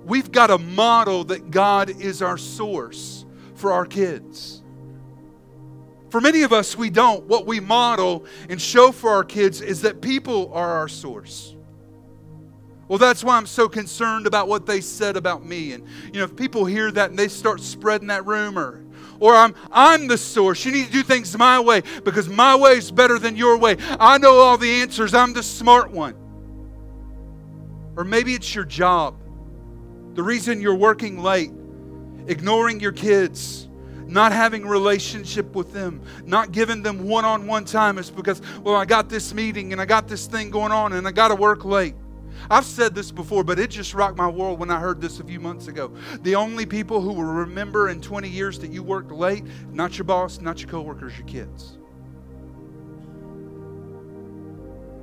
we've 0.04 0.30
got 0.30 0.52
a 0.52 0.58
model 0.58 1.24
that 1.26 1.50
God 1.50 1.90
is 1.90 2.22
our 2.22 2.38
source 2.38 3.26
for 3.56 3.72
our 3.72 3.86
kids. 3.86 4.62
For 6.10 6.20
many 6.20 6.42
of 6.42 6.52
us, 6.52 6.78
we 6.78 6.90
don't. 6.90 7.26
What 7.26 7.46
we 7.46 7.62
model 7.62 8.26
and 8.50 8.62
show 8.62 8.92
for 8.92 9.12
our 9.12 9.24
kids 9.24 9.62
is 9.62 9.82
that 9.84 10.02
people 10.02 10.52
are 10.54 10.72
our 10.74 10.90
source. 10.90 11.56
Well, 12.90 13.00
that's 13.00 13.24
why 13.24 13.38
I'm 13.38 13.46
so 13.46 13.70
concerned 13.70 14.28
about 14.28 14.50
what 14.50 14.66
they 14.66 14.82
said 14.82 15.16
about 15.16 15.46
me. 15.46 15.72
And, 15.72 15.86
you 16.08 16.20
know, 16.20 16.26
if 16.26 16.36
people 16.36 16.66
hear 16.66 16.92
that 16.92 17.12
and 17.12 17.18
they 17.18 17.30
start 17.30 17.62
spreading 17.62 18.10
that 18.10 18.26
rumor, 18.26 18.83
or 19.24 19.38
I'm, 19.38 19.56
I'm 19.72 20.08
the 20.08 20.18
source. 20.18 20.66
You 20.66 20.74
need 20.74 20.88
to 20.88 20.92
do 20.92 21.02
things 21.02 21.38
my 21.38 21.58
way 21.58 21.82
because 22.04 22.28
my 22.28 22.58
way 22.58 22.74
is 22.74 22.92
better 22.92 23.18
than 23.18 23.38
your 23.38 23.58
way. 23.58 23.78
I 23.98 24.18
know 24.18 24.40
all 24.40 24.58
the 24.58 24.70
answers. 24.82 25.14
I'm 25.14 25.32
the 25.32 25.42
smart 25.42 25.92
one. 25.92 26.14
Or 27.96 28.04
maybe 28.04 28.34
it's 28.34 28.54
your 28.54 28.66
job. 28.66 29.16
The 30.16 30.22
reason 30.22 30.60
you're 30.60 30.76
working 30.76 31.20
late, 31.20 31.54
ignoring 32.28 32.82
your 32.82 32.92
kids, 32.92 33.70
not 34.08 34.34
having 34.34 34.68
relationship 34.68 35.56
with 35.56 35.72
them, 35.72 36.02
not 36.26 36.52
giving 36.52 36.84
them 36.84 37.08
one-on-one 37.08 37.64
time 37.64 37.98
is 38.00 38.12
because, 38.12 38.42
well, 38.62 38.76
I 38.76 38.84
got 38.84 39.08
this 39.08 39.34
meeting 39.34 39.72
and 39.72 39.80
I 39.80 39.86
got 39.86 40.10
this 40.10 40.28
thing 40.28 40.50
going 40.50 40.74
on 40.74 40.92
and 40.92 41.08
I 41.08 41.12
got 41.12 41.30
to 41.30 41.36
work 41.36 41.64
late. 41.64 41.96
I've 42.50 42.66
said 42.66 42.96
this 42.96 43.12
before, 43.12 43.44
but 43.44 43.60
it 43.60 43.70
just 43.70 43.94
rocked 43.94 44.18
my 44.18 44.28
world 44.28 44.60
when 44.60 44.72
I 44.72 44.80
heard 44.80 45.02
this 45.02 45.20
a 45.20 45.24
few 45.24 45.40
months 45.40 45.68
ago. 45.68 45.94
The 46.22 46.36
only 46.36 46.66
people 46.66 47.02
who 47.02 47.14
will 47.14 47.24
remember 47.24 47.90
in 47.90 48.02
20 48.02 48.30
years 48.30 48.60
that 48.60 48.72
you 48.72 48.84
worked 48.84 49.12
late, 49.12 49.46
not 49.72 49.98
your 49.98 50.06
boss, 50.06 50.42
not 50.42 50.60
your 50.62 50.70
coworkers, 50.70 51.18
your 51.18 51.28
kids. 51.28 51.78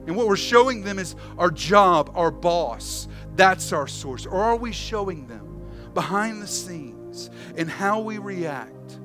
And 0.07 0.16
what 0.16 0.27
we're 0.27 0.37
showing 0.37 0.83
them 0.83 0.99
is 0.99 1.14
our 1.38 1.51
job, 1.51 2.11
our 2.14 2.31
boss. 2.31 3.07
That's 3.37 3.73
our 3.73 3.87
source. 3.87 4.27
Or 4.27 4.43
are 4.43 4.57
we 4.57 4.73
showing 4.73 5.27
them 5.27 5.62
behind 5.95 6.43
the 6.43 6.47
scenes 6.47 7.31
and 7.57 7.71
how 7.71 8.01
we 8.01 8.19
react 8.19 8.99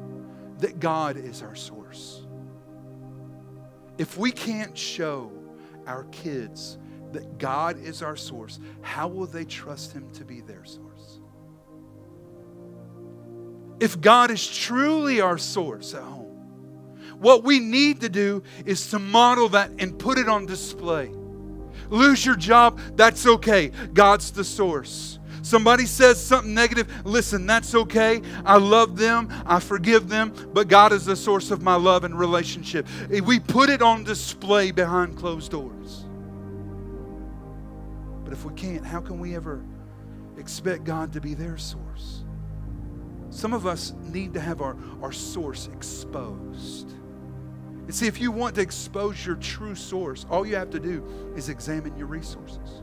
that 0.59 0.79
God 0.79 1.17
is 1.17 1.41
our 1.41 1.55
source? 1.55 2.25
If 3.97 4.17
we 4.17 4.31
can't 4.31 4.77
show 4.77 5.31
our 5.85 6.05
kids 6.05 6.77
that 7.15 7.37
God 7.37 7.83
is 7.83 8.01
our 8.01 8.15
source, 8.15 8.59
how 8.81 9.07
will 9.07 9.25
they 9.25 9.43
trust 9.43 9.93
Him 9.93 10.09
to 10.11 10.23
be 10.23 10.41
their 10.41 10.63
source? 10.63 11.19
If 13.79 13.99
God 13.99 14.31
is 14.31 14.47
truly 14.47 15.19
our 15.19 15.37
source 15.37 15.93
at 15.93 16.03
home, 16.03 16.25
what 17.19 17.43
we 17.43 17.59
need 17.59 18.01
to 18.01 18.09
do 18.09 18.43
is 18.65 18.89
to 18.91 18.99
model 18.99 19.49
that 19.49 19.71
and 19.79 19.97
put 19.97 20.17
it 20.17 20.29
on 20.29 20.45
display. 20.45 21.11
Lose 21.89 22.25
your 22.25 22.35
job, 22.35 22.79
that's 22.95 23.25
okay. 23.25 23.69
God's 23.93 24.31
the 24.31 24.43
source. 24.43 25.19
Somebody 25.41 25.85
says 25.85 26.19
something 26.23 26.55
negative. 26.55 26.91
Listen, 27.05 27.45
that's 27.45 27.75
okay. 27.75 28.21
I 28.43 28.57
love 28.57 28.97
them. 28.97 29.29
I 29.45 29.59
forgive 29.59 30.09
them. 30.09 30.33
But 30.53 30.67
God 30.67 30.91
is 30.91 31.05
the 31.05 31.15
source 31.15 31.51
of 31.51 31.61
my 31.61 31.75
love 31.75 32.03
and 32.03 32.17
relationship. 32.17 32.87
We 33.09 33.39
put 33.39 33.69
it 33.69 33.83
on 33.83 34.03
display 34.03 34.71
behind 34.71 35.15
closed 35.17 35.51
doors. 35.51 36.04
But 38.25 38.33
if 38.33 38.43
we 38.43 38.53
can't, 38.55 38.85
how 38.85 38.99
can 38.99 39.19
we 39.19 39.35
ever 39.35 39.63
expect 40.37 40.83
God 40.83 41.13
to 41.13 41.21
be 41.21 41.33
their 41.33 41.57
source? 41.57 42.23
Some 43.29 43.53
of 43.53 43.65
us 43.65 43.93
need 44.01 44.33
to 44.33 44.41
have 44.41 44.61
our, 44.61 44.75
our 45.01 45.11
source 45.11 45.69
exposed. 45.71 46.91
And 47.85 47.93
see, 47.93 48.07
if 48.07 48.19
you 48.19 48.31
want 48.31 48.55
to 48.55 48.61
expose 48.61 49.25
your 49.25 49.35
true 49.35 49.75
source, 49.75 50.25
all 50.29 50.45
you 50.45 50.55
have 50.55 50.71
to 50.71 50.79
do 50.79 51.33
is 51.35 51.49
examine 51.49 51.95
your 51.97 52.07
resources. 52.07 52.81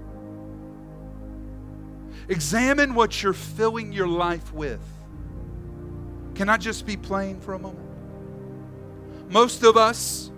Examine 2.28 2.94
what 2.94 3.22
you're 3.22 3.32
filling 3.32 3.92
your 3.92 4.06
life 4.06 4.52
with. 4.54 4.80
Can 6.34 6.48
I 6.48 6.56
just 6.56 6.86
be 6.86 6.96
plain 6.96 7.40
for 7.40 7.54
a 7.54 7.58
moment? 7.58 7.88
Most 9.28 9.62
of 9.64 9.76
us, 9.76 10.31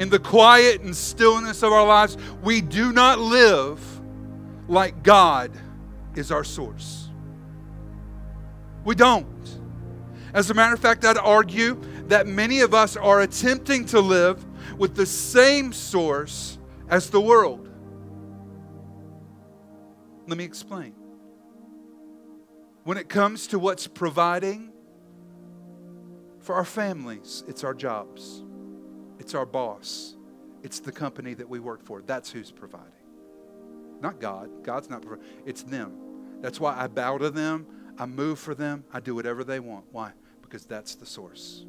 in 0.00 0.08
the 0.08 0.18
quiet 0.18 0.80
and 0.80 0.96
stillness 0.96 1.62
of 1.62 1.74
our 1.74 1.86
lives, 1.86 2.16
we 2.42 2.62
do 2.62 2.90
not 2.90 3.18
live 3.18 3.78
like 4.66 5.02
God 5.02 5.52
is 6.16 6.32
our 6.32 6.42
source. 6.42 7.10
We 8.82 8.94
don't. 8.94 9.26
As 10.32 10.48
a 10.48 10.54
matter 10.54 10.72
of 10.72 10.80
fact, 10.80 11.04
I'd 11.04 11.18
argue 11.18 11.78
that 12.06 12.26
many 12.26 12.60
of 12.60 12.72
us 12.72 12.96
are 12.96 13.20
attempting 13.20 13.84
to 13.86 14.00
live 14.00 14.42
with 14.78 14.94
the 14.94 15.04
same 15.04 15.70
source 15.70 16.58
as 16.88 17.10
the 17.10 17.20
world. 17.20 17.68
Let 20.26 20.38
me 20.38 20.44
explain. 20.44 20.94
When 22.84 22.96
it 22.96 23.10
comes 23.10 23.48
to 23.48 23.58
what's 23.58 23.86
providing 23.86 24.72
for 26.38 26.54
our 26.54 26.64
families, 26.64 27.44
it's 27.46 27.64
our 27.64 27.74
jobs, 27.74 28.44
it's 29.30 29.36
our 29.36 29.46
boss, 29.46 30.16
it's 30.64 30.80
the 30.80 30.90
company 30.90 31.34
that 31.34 31.48
we 31.48 31.60
work 31.60 31.84
for. 31.84 32.02
That's 32.02 32.32
who's 32.32 32.50
providing. 32.50 32.90
Not 34.00 34.18
God. 34.18 34.64
God's 34.64 34.90
not 34.90 35.02
providing, 35.02 35.24
it's 35.46 35.62
them. 35.62 36.40
That's 36.40 36.58
why 36.58 36.76
I 36.76 36.88
bow 36.88 37.16
to 37.18 37.30
them, 37.30 37.64
I 37.96 38.06
move 38.06 38.40
for 38.40 38.56
them, 38.56 38.82
I 38.92 38.98
do 38.98 39.14
whatever 39.14 39.44
they 39.44 39.60
want. 39.60 39.84
Why? 39.92 40.10
Because 40.42 40.64
that's 40.64 40.96
the 40.96 41.06
source. 41.06 41.64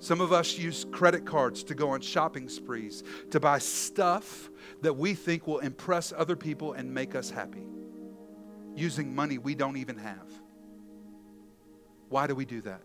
Some 0.00 0.20
of 0.20 0.32
us 0.32 0.58
use 0.58 0.84
credit 0.90 1.24
cards 1.24 1.62
to 1.62 1.76
go 1.76 1.90
on 1.90 2.00
shopping 2.00 2.48
sprees 2.48 3.04
to 3.30 3.38
buy 3.38 3.60
stuff 3.60 4.50
that 4.82 4.94
we 4.94 5.14
think 5.14 5.46
will 5.46 5.60
impress 5.60 6.12
other 6.12 6.34
people 6.34 6.72
and 6.72 6.92
make 6.92 7.14
us 7.14 7.30
happy, 7.30 7.68
using 8.74 9.14
money 9.14 9.38
we 9.38 9.54
don't 9.54 9.76
even 9.76 9.98
have. 9.98 10.26
Why 12.08 12.26
do 12.26 12.34
we 12.34 12.46
do 12.46 12.62
that? 12.62 12.82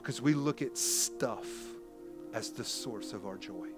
Because 0.00 0.20
we 0.20 0.34
look 0.34 0.62
at 0.62 0.76
stuff 0.76 1.46
as 2.32 2.50
the 2.50 2.64
source 2.64 3.12
of 3.12 3.26
our 3.26 3.36
joy. 3.36 3.68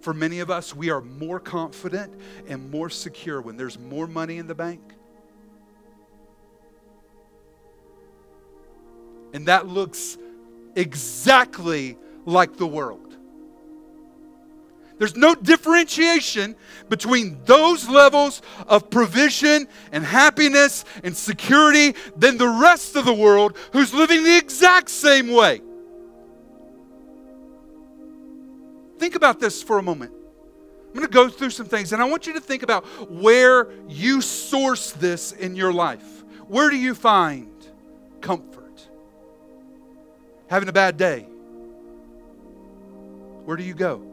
For 0.00 0.14
many 0.14 0.40
of 0.40 0.50
us, 0.50 0.74
we 0.74 0.90
are 0.90 1.02
more 1.02 1.38
confident 1.38 2.14
and 2.48 2.70
more 2.70 2.88
secure 2.88 3.40
when 3.40 3.56
there's 3.56 3.78
more 3.78 4.06
money 4.06 4.38
in 4.38 4.46
the 4.46 4.54
bank 4.54 4.94
And 9.32 9.46
that 9.46 9.66
looks 9.66 10.18
exactly 10.74 11.96
like 12.24 12.56
the 12.56 12.66
world. 12.66 13.09
There's 15.00 15.16
no 15.16 15.34
differentiation 15.34 16.54
between 16.88 17.40
those 17.44 17.88
levels 17.88 18.42
of 18.68 18.88
provision 18.88 19.66
and 19.90 20.04
happiness 20.04 20.84
and 21.02 21.16
security 21.16 21.96
than 22.16 22.36
the 22.36 22.46
rest 22.46 22.94
of 22.94 23.04
the 23.04 23.12
world 23.12 23.56
who's 23.72 23.92
living 23.92 24.22
the 24.22 24.36
exact 24.36 24.90
same 24.90 25.32
way. 25.32 25.60
Think 28.98 29.16
about 29.16 29.40
this 29.40 29.60
for 29.60 29.78
a 29.78 29.82
moment. 29.82 30.12
I'm 30.12 30.94
going 30.94 31.06
to 31.06 31.12
go 31.12 31.28
through 31.28 31.50
some 31.50 31.66
things, 31.66 31.92
and 31.92 32.00
I 32.00 32.04
want 32.04 32.26
you 32.26 32.34
to 32.34 32.40
think 32.40 32.62
about 32.62 32.84
where 33.10 33.72
you 33.88 34.20
source 34.20 34.92
this 34.92 35.32
in 35.32 35.56
your 35.56 35.72
life. 35.72 36.24
Where 36.46 36.70
do 36.70 36.76
you 36.76 36.94
find 36.94 37.50
comfort? 38.20 38.60
having 40.50 40.68
a 40.68 40.72
bad 40.72 40.96
day, 40.96 41.20
where 43.44 43.56
do 43.56 43.62
you 43.62 43.72
go? 43.72 44.09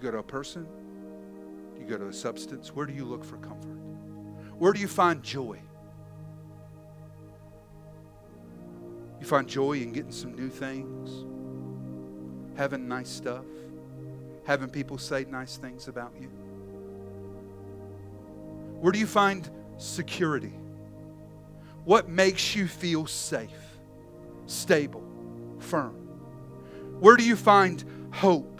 You 0.00 0.06
go 0.06 0.12
to 0.12 0.18
a 0.18 0.22
person? 0.22 0.66
You 1.78 1.84
go 1.84 1.98
to 1.98 2.06
a 2.06 2.12
substance? 2.12 2.74
Where 2.74 2.86
do 2.86 2.94
you 2.94 3.04
look 3.04 3.22
for 3.22 3.36
comfort? 3.36 3.76
Where 4.56 4.72
do 4.72 4.80
you 4.80 4.88
find 4.88 5.22
joy? 5.22 5.60
You 9.20 9.26
find 9.26 9.46
joy 9.46 9.72
in 9.72 9.92
getting 9.92 10.10
some 10.10 10.34
new 10.34 10.48
things, 10.48 11.26
having 12.56 12.88
nice 12.88 13.10
stuff, 13.10 13.44
having 14.46 14.70
people 14.70 14.96
say 14.96 15.26
nice 15.28 15.58
things 15.58 15.86
about 15.86 16.14
you. 16.18 16.28
Where 18.80 18.92
do 18.92 18.98
you 18.98 19.06
find 19.06 19.50
security? 19.76 20.54
What 21.84 22.08
makes 22.08 22.56
you 22.56 22.66
feel 22.66 23.06
safe, 23.06 23.50
stable, 24.46 25.04
firm? 25.58 25.92
Where 27.00 27.18
do 27.18 27.24
you 27.24 27.36
find 27.36 27.84
hope 28.12 28.59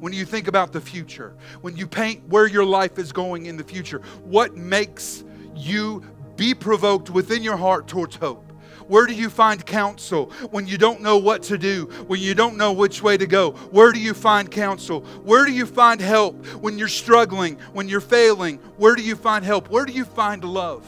when 0.00 0.12
you 0.12 0.24
think 0.24 0.48
about 0.48 0.72
the 0.72 0.80
future? 0.80 1.34
When 1.60 1.76
you 1.76 1.86
paint 1.86 2.26
where 2.28 2.46
your 2.46 2.64
life 2.64 2.98
is 2.98 3.12
going 3.12 3.46
in 3.46 3.56
the 3.56 3.64
future? 3.64 4.00
What 4.24 4.56
makes 4.56 5.24
you 5.54 6.02
be 6.36 6.54
provoked 6.54 7.10
within 7.10 7.42
your 7.42 7.56
heart 7.56 7.86
towards 7.86 8.16
hope? 8.16 8.50
Where 8.88 9.06
do 9.06 9.14
you 9.14 9.30
find 9.30 9.64
counsel 9.64 10.32
when 10.50 10.66
you 10.66 10.76
don't 10.76 11.00
know 11.00 11.16
what 11.16 11.44
to 11.44 11.56
do, 11.56 11.84
when 12.08 12.18
you 12.18 12.34
don't 12.34 12.56
know 12.56 12.72
which 12.72 13.02
way 13.04 13.16
to 13.16 13.26
go? 13.26 13.52
Where 13.70 13.92
do 13.92 14.00
you 14.00 14.14
find 14.14 14.50
counsel? 14.50 15.02
Where 15.22 15.44
do 15.44 15.52
you 15.52 15.64
find 15.64 16.00
help 16.00 16.44
when 16.56 16.76
you're 16.76 16.88
struggling, 16.88 17.56
when 17.72 17.88
you're 17.88 18.00
failing? 18.00 18.56
Where 18.78 18.96
do 18.96 19.02
you 19.02 19.14
find 19.14 19.44
help? 19.44 19.70
Where 19.70 19.86
do 19.86 19.92
you 19.92 20.04
find 20.04 20.42
love? 20.42 20.84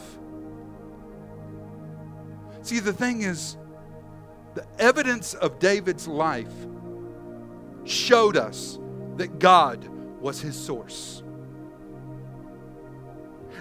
See, 2.62 2.80
the 2.80 2.92
thing 2.92 3.22
is, 3.22 3.56
the 4.54 4.66
evidence 4.80 5.34
of 5.34 5.60
David's 5.60 6.08
life 6.08 6.52
showed 7.84 8.36
us 8.36 8.78
that 9.16 9.38
God 9.38 9.88
was 10.20 10.40
his 10.40 10.56
source. 10.56 11.22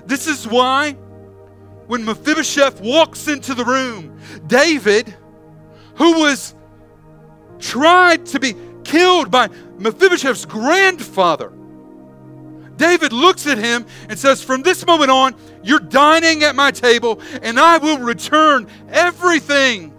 This 0.06 0.28
is 0.28 0.48
why 0.48 0.94
when 1.88 2.06
Mephibosheth 2.06 2.82
walks 2.82 3.28
into 3.28 3.54
the 3.54 3.66
room, 3.66 4.18
David, 4.48 5.14
who 5.96 6.20
was 6.20 6.56
tried 7.60 8.26
to 8.28 8.40
be 8.40 8.56
killed 8.84 9.30
by 9.30 9.50
Mephibosheth's 9.78 10.46
grandfather, 10.46 11.52
David 12.78 13.14
looks 13.14 13.46
at 13.46 13.58
him 13.58 13.86
and 14.10 14.18
says, 14.18 14.44
From 14.44 14.64
this 14.64 14.86
moment 14.86 15.12
on, 15.12 15.36
you're 15.64 15.80
dining 15.80 16.44
at 16.44 16.56
my 16.56 16.72
table, 16.72 17.22
and 17.44 17.60
I 17.60 17.78
will 17.78 18.00
return 18.00 18.68
everything 18.90 19.94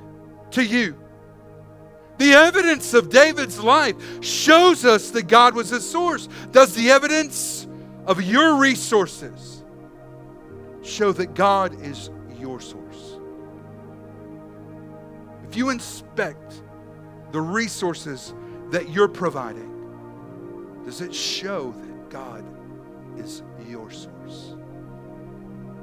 to 0.53 0.65
you. 0.65 0.97
The 2.23 2.35
evidence 2.35 2.95
of 2.95 3.11
David's 3.11 3.59
life 3.59 3.97
shows 4.23 4.85
us 4.85 5.11
that 5.11 5.25
God 5.25 5.57
was 5.57 5.71
his 5.71 5.91
source. 5.91 6.29
Does 6.53 6.73
the 6.73 6.89
evidence 6.93 7.67
of 8.07 8.23
your 8.23 8.59
resources 8.59 9.65
show 10.85 11.11
that 11.15 11.35
God 11.35 11.83
is 11.83 12.11
your 12.39 12.61
source? 12.61 13.19
If 15.49 15.57
you 15.57 15.71
inspect 15.71 16.63
the 17.33 17.41
resources 17.41 18.35
that 18.71 18.89
you're 18.89 19.09
providing, 19.09 20.81
does 20.85 21.01
it 21.01 21.13
show 21.13 21.73
that 21.73 22.09
God 22.09 22.45
is 23.19 23.43
your 23.69 23.91
source. 23.91 24.55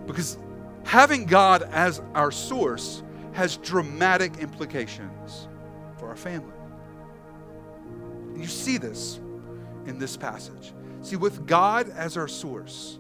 Because 0.08 0.38
having 0.86 1.26
God 1.26 1.64
as 1.64 2.02
our 2.16 2.32
source 2.32 3.04
has 3.34 3.58
dramatic 3.58 4.38
implications 4.38 5.19
our 6.10 6.16
family. 6.16 6.54
You 8.36 8.48
see 8.48 8.78
this 8.78 9.20
in 9.86 10.00
this 10.00 10.18
passage. 10.18 10.74
See, 11.02 11.16
with 11.16 11.46
God 11.48 11.90
as 11.90 12.18
our 12.18 12.28
source, 12.28 13.00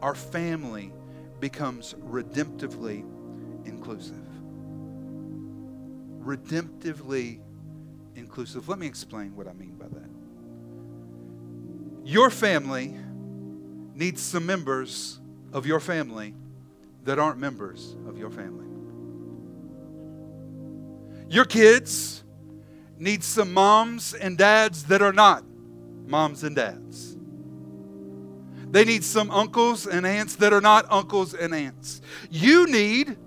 our 0.00 0.14
family 0.14 0.92
becomes 1.40 1.94
redemptively 1.94 3.04
inclusive. 3.64 4.16
Redemptively 6.20 7.40
inclusive. 8.14 8.68
Let 8.68 8.78
me 8.78 8.86
explain 8.86 9.34
what 9.34 9.48
I 9.48 9.52
mean 9.54 9.74
by 9.74 9.88
that. 9.88 10.10
Your 12.04 12.30
family 12.30 12.94
needs 13.94 14.22
some 14.22 14.46
members 14.46 15.20
of 15.52 15.66
your 15.66 15.80
family 15.80 16.34
that 17.04 17.18
aren't 17.18 17.38
members 17.38 17.96
of 18.06 18.18
your 18.18 18.30
family. 18.30 18.66
Your 21.28 21.44
kids 21.44 22.22
need 22.98 23.24
some 23.24 23.52
moms 23.52 24.14
and 24.14 24.38
dads 24.38 24.84
that 24.84 25.02
are 25.02 25.12
not 25.12 25.44
moms 26.06 26.44
and 26.44 26.56
dads. 26.56 27.16
They 28.70 28.84
need 28.84 29.04
some 29.04 29.30
uncles 29.30 29.86
and 29.86 30.06
aunts 30.06 30.36
that 30.36 30.52
are 30.52 30.60
not 30.60 30.86
uncles 30.90 31.34
and 31.34 31.54
aunts. 31.54 32.00
You 32.30 32.66
need, 32.66 33.18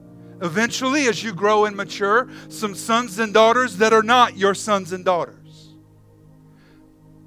eventually, 0.42 1.08
as 1.08 1.24
you 1.24 1.34
grow 1.34 1.66
and 1.66 1.76
mature, 1.76 2.30
some 2.50 2.74
sons 2.74 3.20
and 3.20 3.34
daughters 3.34 3.78
that 3.78 3.94
are 3.94 4.02
not 4.04 4.38
your 4.38 4.56
sons 4.56 4.92
and 4.92 5.06
daughters. 5.06 5.76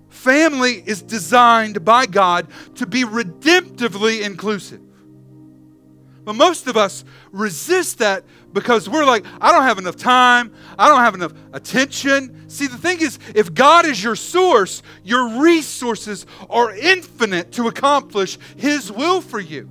Family 0.08 0.82
is 0.84 1.00
designed 1.00 1.84
by 1.84 2.06
God 2.06 2.48
to 2.74 2.86
be 2.86 3.04
redemptively 3.04 4.22
inclusive. 4.22 4.80
But 6.28 6.36
most 6.36 6.66
of 6.66 6.76
us 6.76 7.06
resist 7.32 8.00
that 8.00 8.22
because 8.52 8.86
we're 8.86 9.06
like, 9.06 9.24
I 9.40 9.50
don't 9.50 9.62
have 9.62 9.78
enough 9.78 9.96
time. 9.96 10.52
I 10.78 10.86
don't 10.86 11.00
have 11.00 11.14
enough 11.14 11.32
attention. 11.54 12.50
See, 12.50 12.66
the 12.66 12.76
thing 12.76 13.00
is, 13.00 13.18
if 13.34 13.54
God 13.54 13.86
is 13.86 14.04
your 14.04 14.14
source, 14.14 14.82
your 15.02 15.40
resources 15.40 16.26
are 16.50 16.70
infinite 16.70 17.52
to 17.52 17.68
accomplish 17.68 18.36
His 18.58 18.92
will 18.92 19.22
for 19.22 19.40
you. 19.40 19.70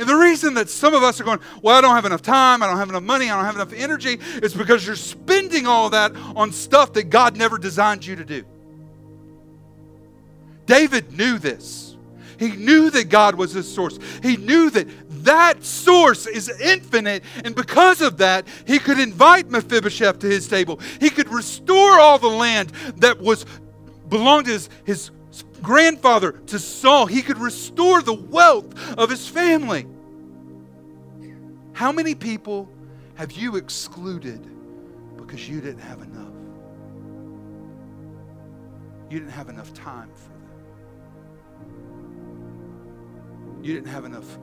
And 0.00 0.08
the 0.08 0.16
reason 0.16 0.54
that 0.54 0.68
some 0.68 0.94
of 0.94 1.04
us 1.04 1.20
are 1.20 1.24
going, 1.24 1.38
well, 1.62 1.76
I 1.76 1.80
don't 1.80 1.94
have 1.94 2.06
enough 2.06 2.22
time, 2.22 2.60
I 2.60 2.66
don't 2.66 2.78
have 2.78 2.88
enough 2.88 3.04
money, 3.04 3.30
I 3.30 3.36
don't 3.36 3.44
have 3.44 3.54
enough 3.54 3.72
energy, 3.72 4.18
is 4.42 4.52
because 4.52 4.84
you're 4.84 4.96
spending 4.96 5.68
all 5.68 5.90
that 5.90 6.10
on 6.34 6.50
stuff 6.50 6.92
that 6.94 7.04
God 7.04 7.36
never 7.36 7.56
designed 7.56 8.04
you 8.04 8.16
to 8.16 8.24
do. 8.24 8.44
David 10.66 11.16
knew 11.16 11.38
this. 11.38 11.96
He 12.38 12.52
knew 12.52 12.90
that 12.90 13.08
God 13.08 13.34
was 13.34 13.52
his 13.52 13.72
source. 13.72 13.98
He 14.22 14.36
knew 14.36 14.70
that 14.70 15.05
that 15.26 15.64
source 15.64 16.26
is 16.26 16.48
infinite, 16.60 17.22
and 17.44 17.54
because 17.54 18.00
of 18.00 18.16
that, 18.18 18.46
he 18.66 18.78
could 18.78 18.98
invite 18.98 19.50
Mephibosheth 19.50 20.20
to 20.20 20.26
his 20.26 20.48
table. 20.48 20.80
He 21.00 21.10
could 21.10 21.28
restore 21.28 21.98
all 21.98 22.18
the 22.18 22.28
land 22.28 22.70
that 22.96 23.20
was 23.20 23.44
belonged 24.08 24.46
to 24.46 24.52
his, 24.52 24.68
his 24.84 25.10
grandfather 25.62 26.32
to 26.32 26.58
Saul. 26.58 27.06
He 27.06 27.22
could 27.22 27.38
restore 27.38 28.02
the 28.02 28.14
wealth 28.14 28.98
of 28.98 29.10
his 29.10 29.28
family. 29.28 29.86
How 31.72 31.92
many 31.92 32.14
people 32.14 32.68
have 33.16 33.32
you 33.32 33.56
excluded 33.56 34.46
because 35.16 35.48
you 35.48 35.60
didn't 35.60 35.80
have 35.80 36.02
enough? 36.02 36.32
You 39.10 39.18
didn't 39.18 39.32
have 39.32 39.48
enough 39.48 39.74
time 39.74 40.10
for 40.14 40.28
them. 40.28 40.36
You 43.62 43.74
didn't 43.74 43.88
have 43.88 44.04
enough 44.04 44.38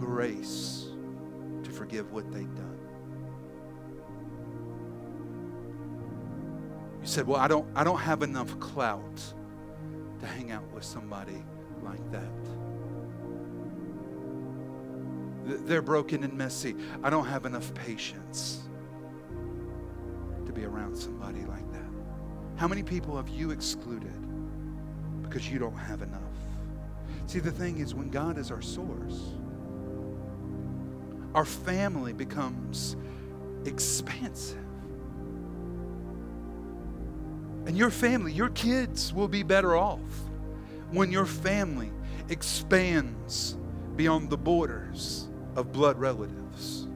grace 0.00 0.88
to 1.62 1.70
forgive 1.70 2.10
what 2.12 2.30
they'd 2.32 2.54
done. 2.54 2.78
You 7.00 7.06
said, 7.06 7.26
Well, 7.26 7.38
I 7.38 7.48
don't, 7.48 7.66
I 7.76 7.84
don't 7.84 7.98
have 7.98 8.22
enough 8.22 8.58
clout 8.58 9.22
to 10.20 10.26
hang 10.26 10.50
out 10.50 10.70
with 10.72 10.84
somebody 10.84 11.42
like 11.82 12.10
that. 12.12 12.30
They're 15.66 15.82
broken 15.82 16.24
and 16.24 16.32
messy. 16.34 16.76
I 17.02 17.10
don't 17.10 17.26
have 17.26 17.44
enough 17.46 17.72
patience 17.74 18.68
to 20.46 20.52
be 20.52 20.64
around 20.64 20.96
somebody 20.96 21.40
like 21.40 21.70
that. 21.72 21.80
How 22.56 22.68
many 22.68 22.82
people 22.82 23.16
have 23.16 23.28
you 23.28 23.50
excluded 23.50 24.12
because 25.22 25.50
you 25.50 25.58
don't 25.58 25.76
have 25.76 26.02
enough? 26.02 26.20
See, 27.26 27.38
the 27.38 27.50
thing 27.50 27.78
is, 27.78 27.94
when 27.94 28.10
God 28.10 28.38
is 28.38 28.50
our 28.50 28.60
source, 28.60 29.34
our 31.34 31.44
family 31.44 32.12
becomes 32.12 32.96
expansive. 33.64 34.56
And 37.66 37.76
your 37.76 37.90
family, 37.90 38.32
your 38.32 38.48
kids 38.50 39.12
will 39.12 39.28
be 39.28 39.42
better 39.42 39.76
off 39.76 40.00
when 40.90 41.12
your 41.12 41.26
family 41.26 41.90
expands 42.28 43.56
beyond 43.96 44.30
the 44.30 44.36
borders 44.36 45.28
of 45.56 45.72
blood 45.72 45.98
relatives. 45.98 46.88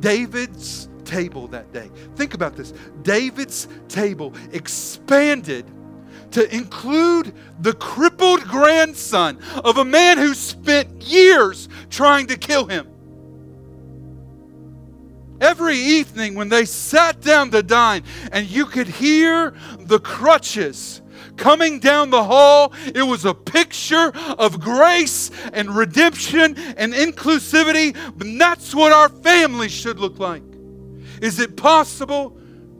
David's 0.00 0.88
table 1.04 1.46
that 1.48 1.72
day, 1.72 1.90
think 2.16 2.34
about 2.34 2.56
this 2.56 2.72
David's 3.02 3.68
table 3.88 4.34
expanded 4.52 5.64
to 6.32 6.54
include 6.54 7.34
the 7.60 7.74
crippled 7.74 8.40
grandson 8.42 9.38
of 9.64 9.78
a 9.78 9.84
man 9.84 10.18
who 10.18 10.34
spent 10.34 11.02
years 11.02 11.68
trying 11.88 12.26
to 12.26 12.36
kill 12.36 12.66
him. 12.66 12.91
Every 15.42 15.76
evening 15.76 16.34
when 16.34 16.48
they 16.48 16.64
sat 16.64 17.20
down 17.20 17.50
to 17.50 17.62
dine, 17.62 18.04
and 18.30 18.46
you 18.46 18.64
could 18.64 18.88
hear 18.88 19.52
the 19.78 19.98
crutches 19.98 21.02
coming 21.36 21.80
down 21.80 22.10
the 22.10 22.24
hall, 22.24 22.72
it 22.94 23.02
was 23.02 23.24
a 23.24 23.34
picture 23.34 24.12
of 24.38 24.60
grace 24.60 25.30
and 25.52 25.76
redemption 25.76 26.56
and 26.76 26.94
inclusivity. 26.94 27.94
And 28.20 28.40
that's 28.40 28.74
what 28.74 28.92
our 28.92 29.08
family 29.08 29.68
should 29.68 29.98
look 29.98 30.18
like. 30.18 30.42
Is 31.20 31.38
it 31.38 31.56
possible 31.56 32.38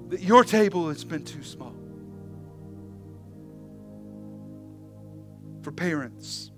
that 0.08 0.20
your 0.20 0.44
table 0.44 0.88
has 0.88 1.04
been 1.04 1.24
too 1.24 1.42
small? 1.42 1.72
for 5.62 5.72
parents, 5.72 6.50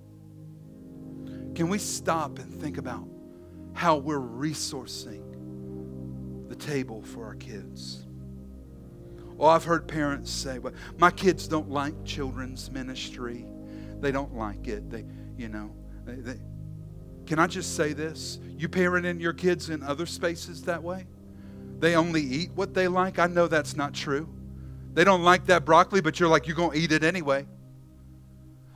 can 1.55 1.69
we 1.69 1.79
stop 1.79 2.39
and 2.39 2.61
think 2.61 2.79
about 2.79 3.07
how 3.75 3.97
we're 3.97 4.19
resourcing 4.19 5.24
table 6.65 7.03
for 7.03 7.25
our 7.25 7.35
kids? 7.35 8.05
Oh, 9.39 9.47
I've 9.47 9.65
heard 9.65 9.87
parents 9.87 10.31
say, 10.31 10.59
well, 10.59 10.73
my 10.99 11.11
kids 11.11 11.49
don't 11.49 11.69
like 11.69 12.05
children's 12.05 12.71
ministry. 12.71 13.45
They 14.01 14.13
don't 14.13 14.35
like 14.35 14.69
it. 14.69 14.91
They, 14.91 15.05
you 15.37 15.49
know, 15.49 15.71
they, 16.05 16.15
they. 16.15 16.41
Can 17.27 17.39
I 17.39 17.47
just 17.47 17.77
say 17.77 17.93
this? 17.93 18.39
You 18.57 18.69
parenting 18.69 19.21
your 19.21 19.33
kids 19.33 19.71
in 19.71 19.83
other 19.83 20.07
spaces 20.07 20.63
that 20.65 20.83
way? 20.83 21.07
They 21.81 21.97
only 21.97 22.23
eat 22.23 22.51
what 22.55 22.75
they 22.75 22.87
like? 22.87 23.19
I 23.19 23.27
know 23.27 23.49
that's 23.49 23.77
not 23.77 23.93
true. 23.93 24.29
They 24.93 25.05
don't 25.05 25.23
like 25.23 25.47
that 25.47 25.65
broccoli, 25.65 26.01
but 26.01 26.21
you're 26.21 26.29
like, 26.29 26.47
you're 26.47 26.57
going 26.57 26.73
to 26.73 26.79
eat 26.79 26.93
it 26.93 27.03
anyway. 27.03 27.47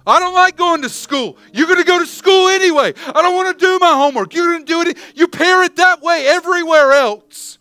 I 0.06 0.18
don't 0.18 0.34
like 0.34 0.56
going 0.56 0.82
to 0.82 0.88
school. 0.88 1.36
You're 1.52 1.66
going 1.66 1.78
to 1.78 1.84
go 1.84 1.98
to 1.98 2.06
school 2.06 2.48
anyway. 2.48 2.94
I 3.06 3.22
don't 3.22 3.34
want 3.34 3.58
to 3.58 3.64
do 3.64 3.78
my 3.78 3.92
homework. 3.92 4.34
You're 4.34 4.46
going 4.46 4.64
to 4.64 4.72
do 4.72 4.90
it. 4.90 4.98
You 5.14 5.28
parent 5.28 5.76
that 5.76 6.02
way 6.02 6.26
everywhere 6.26 6.92
else. 6.92 7.57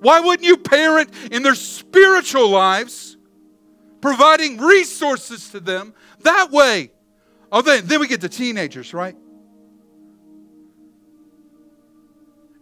Why 0.00 0.20
wouldn't 0.20 0.46
you 0.46 0.56
parent 0.56 1.10
in 1.30 1.42
their 1.42 1.54
spiritual 1.54 2.48
lives, 2.48 3.16
providing 4.00 4.58
resources 4.58 5.50
to 5.50 5.60
them 5.60 5.94
that 6.22 6.50
way? 6.50 6.90
Oh, 7.50 7.62
then, 7.62 7.86
then 7.86 8.00
we 8.00 8.08
get 8.08 8.20
to 8.20 8.28
teenagers, 8.28 8.94
right? 8.94 9.16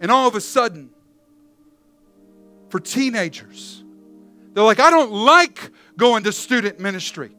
And 0.00 0.10
all 0.10 0.28
of 0.28 0.34
a 0.34 0.40
sudden, 0.40 0.90
for 2.68 2.80
teenagers, 2.80 3.82
they're 4.52 4.64
like, 4.64 4.80
I 4.80 4.90
don't 4.90 5.12
like 5.12 5.70
going 5.96 6.24
to 6.24 6.32
student 6.32 6.80
ministry. 6.80 7.30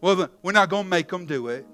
Well, 0.00 0.28
we're 0.42 0.52
not 0.52 0.68
going 0.68 0.84
to 0.84 0.88
make 0.88 1.08
them 1.08 1.26
do 1.26 1.48
it. 1.48 1.66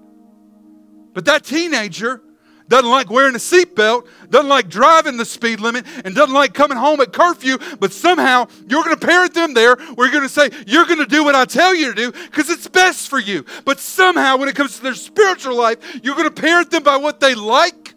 But 1.13 1.25
that 1.25 1.43
teenager 1.43 2.21
doesn't 2.67 2.89
like 2.89 3.09
wearing 3.09 3.35
a 3.35 3.39
seatbelt, 3.39 4.07
doesn't 4.29 4.49
like 4.49 4.69
driving 4.69 5.17
the 5.17 5.25
speed 5.25 5.59
limit, 5.59 5.85
and 6.03 6.15
doesn't 6.15 6.33
like 6.33 6.53
coming 6.53 6.77
home 6.77 7.01
at 7.01 7.13
curfew, 7.13 7.57
but 7.79 7.91
somehow 7.91 8.47
you're 8.67 8.83
going 8.83 8.97
to 8.97 9.05
parent 9.05 9.33
them 9.33 9.53
there 9.53 9.77
you're 10.05 10.11
going 10.11 10.27
to 10.27 10.29
say, 10.29 10.49
You're 10.67 10.85
going 10.85 10.99
to 10.99 11.05
do 11.05 11.23
what 11.23 11.35
I 11.35 11.45
tell 11.45 11.73
you 11.73 11.93
to 11.93 11.95
do 11.95 12.11
because 12.11 12.49
it's 12.49 12.67
best 12.67 13.09
for 13.09 13.19
you. 13.19 13.45
But 13.65 13.79
somehow, 13.79 14.37
when 14.37 14.49
it 14.49 14.55
comes 14.55 14.77
to 14.77 14.83
their 14.83 14.93
spiritual 14.93 15.55
life, 15.55 15.77
you're 16.03 16.15
going 16.15 16.29
to 16.29 16.41
parent 16.41 16.71
them 16.71 16.83
by 16.83 16.97
what 16.97 17.19
they 17.19 17.35
like. 17.35 17.95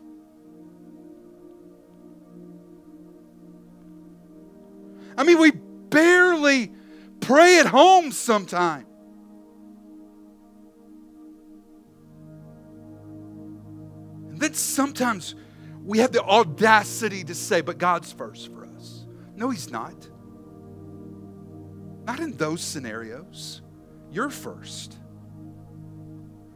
I 5.16 5.25
mean, 5.25 5.39
we 5.39 5.51
barely 5.51 6.73
pray 7.21 7.59
at 7.59 7.66
home 7.66 8.12
sometimes. 8.12 8.88
Then 14.41 14.55
sometimes 14.55 15.34
we 15.84 15.99
have 15.99 16.12
the 16.12 16.22
audacity 16.22 17.24
to 17.24 17.34
say, 17.34 17.61
but 17.61 17.78
God's 17.78 18.12
first 18.12 18.53
for 18.53 18.66
us. 18.66 19.05
No, 19.36 19.51
He's 19.51 19.70
not. 19.70 20.09
Not 22.05 22.20
in 22.20 22.32
those 22.36 22.61
scenarios. 22.61 23.62
You're 24.11 24.30
first. 24.30 24.97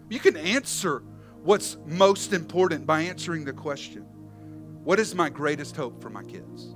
You 0.08 0.18
can 0.18 0.36
answer 0.36 1.02
what's 1.42 1.76
most 1.86 2.32
important 2.32 2.86
by 2.86 3.02
answering 3.02 3.44
the 3.44 3.52
question 3.52 4.02
What 4.84 4.98
is 4.98 5.14
my 5.14 5.28
greatest 5.28 5.76
hope 5.76 6.02
for 6.02 6.10
my 6.10 6.22
kids? 6.22 6.74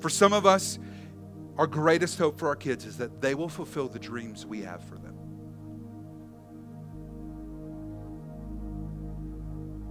For 0.00 0.08
some 0.08 0.32
of 0.32 0.46
us, 0.46 0.78
our 1.56 1.66
greatest 1.66 2.18
hope 2.18 2.38
for 2.38 2.48
our 2.48 2.56
kids 2.56 2.84
is 2.84 2.96
that 2.98 3.20
they 3.20 3.34
will 3.34 3.48
fulfill 3.48 3.88
the 3.88 3.98
dreams 3.98 4.46
we 4.46 4.62
have 4.62 4.82
for 4.84 4.96
them. 4.96 5.07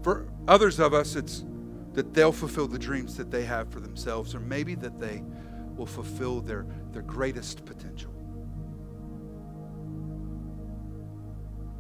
For 0.08 0.26
others 0.48 0.80
of 0.80 0.94
us, 0.94 1.18
it's 1.18 1.44
that 1.92 2.14
they'll 2.14 2.32
fulfill 2.32 2.70
the 2.70 2.80
dreams 2.80 3.18
that 3.18 3.30
they 3.30 3.44
have 3.44 3.70
for 3.70 3.82
themselves, 3.82 4.34
or 4.34 4.40
maybe 4.40 4.74
that 4.76 4.98
they 4.98 5.22
will 5.76 5.86
fulfill 5.86 6.40
their, 6.40 6.66
their 6.94 7.02
greatest 7.02 7.66
potential. 7.66 8.14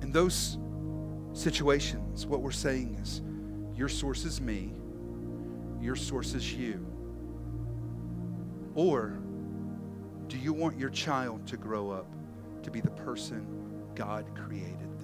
In 0.02 0.12
those 0.12 0.58
situations, 1.32 2.26
what 2.26 2.42
we're 2.42 2.52
saying 2.52 2.96
is 3.02 3.22
your 3.74 3.88
source 3.88 4.26
is 4.26 4.42
me, 4.42 4.74
your 5.80 5.96
source 5.96 6.34
is 6.34 6.54
you. 6.54 6.86
Or 8.76 9.20
do 10.28 10.38
you 10.38 10.52
want 10.52 10.78
your 10.78 10.90
child 10.90 11.48
to 11.48 11.56
grow 11.56 11.92
up 11.92 12.14
to 12.64 12.72
be 12.72 12.82
the 12.82 12.92
person 12.92 13.48
God 13.96 14.26
created 14.36 14.97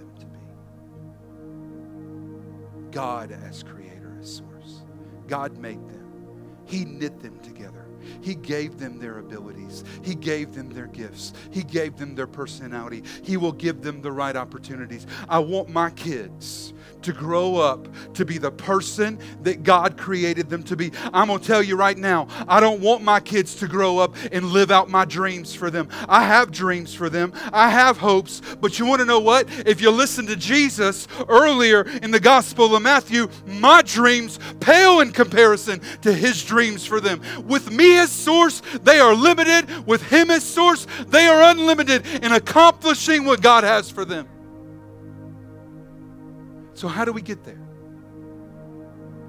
God 2.94 3.32
as 3.32 3.64
creator, 3.64 4.16
as 4.20 4.36
source. 4.36 4.84
God 5.28 5.58
made 5.58 5.80
them, 5.90 6.38
He 6.66 6.86
knit 6.86 7.20
them 7.22 7.40
together. 7.40 7.88
He 8.22 8.36
gave 8.36 8.80
them 8.80 9.00
their 9.00 9.20
abilities. 9.20 9.84
He 10.02 10.16
gave 10.16 10.54
them 10.54 10.70
their 10.70 10.88
gifts. 10.88 11.34
He 11.52 11.64
gave 11.64 11.98
them 11.98 12.16
their 12.16 12.28
personality. 12.28 13.04
He 13.24 13.38
will 13.38 13.52
give 13.52 13.82
them 13.82 14.02
the 14.02 14.12
right 14.12 14.36
opportunities. 14.36 15.08
I 15.30 15.40
want 15.40 15.70
my 15.70 15.90
kids 15.92 16.74
to 17.04 17.14
grow 17.14 17.58
up 17.58 17.88
to 18.14 18.26
be 18.26 18.38
the 18.38 18.52
person 18.52 19.20
that 19.44 19.64
God 19.64 19.98
created 19.98 20.50
them 20.50 20.64
to 20.64 20.76
be. 20.76 20.92
I'm 21.14 21.28
going 21.28 21.40
to 21.40 21.46
tell 21.46 21.62
you 21.62 21.76
right 21.76 21.98
now, 21.98 22.28
I 22.48 22.60
don't 22.60 22.82
want 22.82 23.04
my 23.04 23.20
kids 23.20 23.56
to 23.56 23.68
grow 23.68 24.00
up 24.00 24.16
and 24.32 24.46
live 24.48 24.72
out 24.72 24.90
my 24.90 25.06
dreams 25.06 25.54
for 25.54 25.70
them. 25.70 25.90
I 26.08 26.24
have 26.24 26.52
dreams 26.52 26.94
for 26.94 27.10
them, 27.10 27.34
I 27.52 27.70
have 27.70 27.98
hopes, 27.98 28.42
but 28.62 28.80
you 28.80 28.86
want 28.86 29.00
to 29.00 29.06
know 29.06 29.20
what? 29.20 29.48
If 29.68 29.82
you 29.82 29.92
listen 29.92 30.26
to 30.28 30.36
Jesus 30.36 31.08
earlier 31.28 31.82
in 32.02 32.12
the 32.12 32.20
Gospel 32.20 32.76
of 32.76 32.82
Matthew, 32.82 33.28
my 33.46 33.82
dreams 33.82 34.40
pale 34.60 35.02
in 35.02 35.12
comparison 35.12 35.82
to 36.02 36.14
his 36.14 36.44
dreams 36.44 36.86
for 36.86 37.00
them. 37.00 37.22
With 37.46 37.72
me 37.72 37.93
as 37.98 38.12
source, 38.12 38.62
they 38.82 39.00
are 39.00 39.14
limited. 39.14 39.88
With 39.88 40.04
him 40.04 40.32
as 40.32 40.44
source, 40.44 40.88
they 41.08 41.26
are 41.28 41.52
unlimited 41.52 42.06
in 42.24 42.32
accomplishing 42.32 43.26
what 43.26 43.42
God 43.42 43.64
has 43.64 43.90
for 43.90 44.06
them. 44.06 44.28
So, 46.74 46.88
how 46.88 47.06
do 47.06 47.14
we 47.14 47.22
get 47.22 47.44
there? 47.44 47.62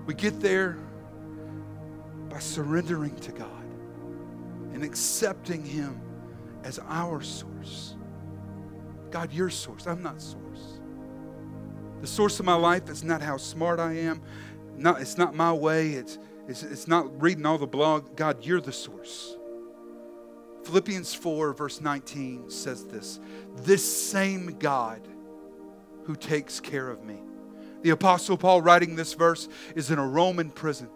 We 0.07 0.15
get 0.15 0.41
there 0.41 0.79
by 2.29 2.39
surrendering 2.39 3.15
to 3.17 3.33
God 3.33 3.65
and 4.73 4.83
accepting 4.83 5.65
Him 5.65 6.01
as 6.65 6.81
our 6.89 7.23
source. 7.23 7.95
God, 9.11 9.33
your 9.33 9.51
source. 9.51 9.87
I'm 9.87 10.03
not 10.03 10.21
source. 10.21 10.81
The 12.01 12.07
source 12.07 12.41
of 12.41 12.47
my 12.47 12.55
life 12.55 12.91
is 12.91 13.05
not 13.05 13.23
how 13.23 13.37
smart 13.37 13.79
I 13.79 13.93
am. 13.99 14.21
Not, 14.77 15.01
it's 15.01 15.17
not 15.17 15.35
my 15.35 15.53
way. 15.53 15.91
It's, 15.91 16.19
it's, 16.49 16.63
it's 16.63 16.89
not 16.89 17.21
reading 17.21 17.47
all 17.47 17.59
the 17.59 17.67
blog. 17.67 18.17
God, 18.17 18.45
you're 18.45 18.61
the 18.61 18.73
source. 18.73 19.37
Philippians 20.65 21.15
4, 21.15 21.53
verse 21.53 21.81
19 21.81 22.51
says 22.51 22.85
this 22.85 23.21
This 23.57 24.11
same 24.11 24.59
God 24.59 25.07
who 26.05 26.17
takes 26.17 26.61
care 26.61 26.91
of 26.91 27.05
me 27.05 27.19
the 27.85 27.91
Apostle 27.91 28.39
Paul, 28.39 28.63
writing 28.63 28.97
this 28.97 29.13
verse, 29.13 29.47
is 29.77 29.91
in 29.91 29.99
a 29.99 30.07
Roman 30.07 30.49
prison. 30.49 30.89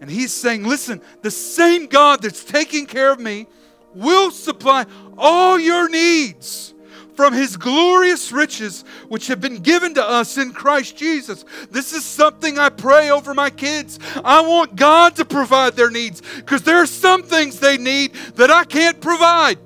And 0.00 0.08
he's 0.08 0.32
saying, 0.32 0.62
Listen, 0.62 1.02
the 1.22 1.30
same 1.32 1.88
God 1.88 2.22
that's 2.22 2.44
taking 2.44 2.86
care 2.86 3.10
of 3.10 3.18
me 3.18 3.48
will 3.94 4.30
supply 4.30 4.86
all 5.18 5.58
your 5.58 5.88
needs 5.88 6.72
from 7.16 7.32
his 7.32 7.56
glorious 7.56 8.30
riches, 8.30 8.84
which 9.08 9.26
have 9.28 9.40
been 9.40 9.56
given 9.56 9.94
to 9.94 10.04
us 10.04 10.36
in 10.36 10.52
Christ 10.52 10.96
Jesus. 10.96 11.44
This 11.70 11.92
is 11.92 12.04
something 12.04 12.58
I 12.58 12.68
pray 12.68 13.10
over 13.10 13.32
my 13.34 13.50
kids. 13.50 13.98
I 14.22 14.42
want 14.42 14.76
God 14.76 15.16
to 15.16 15.24
provide 15.24 15.74
their 15.74 15.90
needs 15.90 16.22
because 16.36 16.62
there 16.62 16.76
are 16.76 16.86
some 16.86 17.22
things 17.22 17.58
they 17.58 17.78
need 17.78 18.14
that 18.36 18.50
I 18.50 18.64
can't 18.64 19.00
provide. 19.00 19.58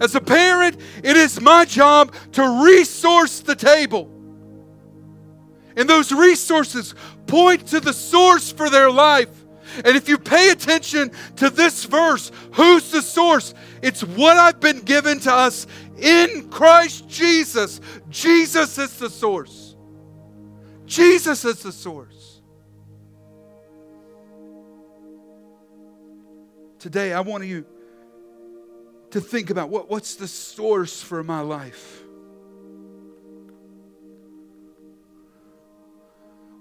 As 0.00 0.14
a 0.14 0.20
parent, 0.20 0.78
it 1.04 1.16
is 1.16 1.40
my 1.40 1.64
job 1.64 2.14
to 2.32 2.64
resource 2.64 3.40
the 3.40 3.54
table. 3.54 4.10
And 5.76 5.88
those 5.88 6.10
resources 6.10 6.94
point 7.26 7.68
to 7.68 7.80
the 7.80 7.92
source 7.92 8.50
for 8.50 8.68
their 8.68 8.90
life. 8.90 9.30
And 9.84 9.96
if 9.96 10.08
you 10.08 10.18
pay 10.18 10.50
attention 10.50 11.12
to 11.36 11.50
this 11.50 11.84
verse, 11.84 12.32
who's 12.54 12.90
the 12.90 13.02
source? 13.02 13.54
It's 13.82 14.02
what 14.02 14.36
I've 14.36 14.60
been 14.60 14.80
given 14.80 15.20
to 15.20 15.32
us 15.32 15.66
in 15.98 16.48
Christ 16.50 17.08
Jesus. 17.08 17.80
Jesus 18.08 18.78
is 18.78 18.98
the 18.98 19.08
source. 19.08 19.74
Jesus 20.84 21.44
is 21.44 21.62
the 21.62 21.72
source. 21.72 22.42
Today, 26.78 27.12
I 27.12 27.20
want 27.20 27.44
you 27.44 27.64
to 29.10 29.20
think 29.20 29.50
about 29.50 29.68
what, 29.68 29.90
what's 29.90 30.16
the 30.16 30.28
source 30.28 31.02
for 31.02 31.22
my 31.22 31.40
life? 31.40 32.02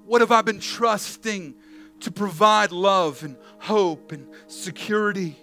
What 0.06 0.22
have 0.22 0.32
I 0.32 0.42
been 0.42 0.60
trusting 0.60 1.56
to 2.02 2.12
provide 2.12 2.72
love 2.72 3.24
and 3.24 3.38
hope 3.60 4.12
and 4.12 4.28
security? 4.48 5.38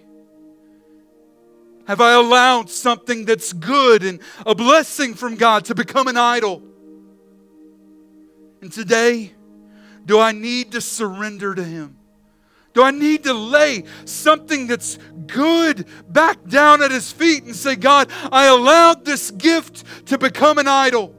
Have 1.87 2.01
I 2.01 2.13
allowed 2.13 2.69
something 2.69 3.23
that's 3.23 3.53
good 3.53 4.03
and 4.03 4.19
a 4.45 4.53
blessing 4.53 5.13
from 5.13 5.35
God 5.35 5.65
to 5.65 5.75
become 5.75 6.07
an 6.07 6.17
idol? 6.17 6.61
And 8.61 8.71
today, 8.71 9.33
do 10.05 10.19
I 10.19 10.33
need 10.33 10.73
to 10.73 10.81
surrender 10.81 11.55
to 11.55 11.63
Him? 11.63 11.97
Do 12.73 12.83
I 12.83 12.91
need 12.91 13.23
to 13.23 13.33
lay 13.33 13.85
something 14.05 14.67
that's 14.67 14.99
good 15.25 15.87
back 16.09 16.45
down 16.45 16.83
at 16.83 16.91
his 16.91 17.11
feet 17.11 17.43
and 17.43 17.55
say, 17.55 17.75
God, 17.75 18.11
I 18.31 18.45
allowed 18.45 19.03
this 19.03 19.31
gift 19.31 19.83
to 20.07 20.17
become 20.19 20.59
an 20.59 20.67
idol? 20.67 21.15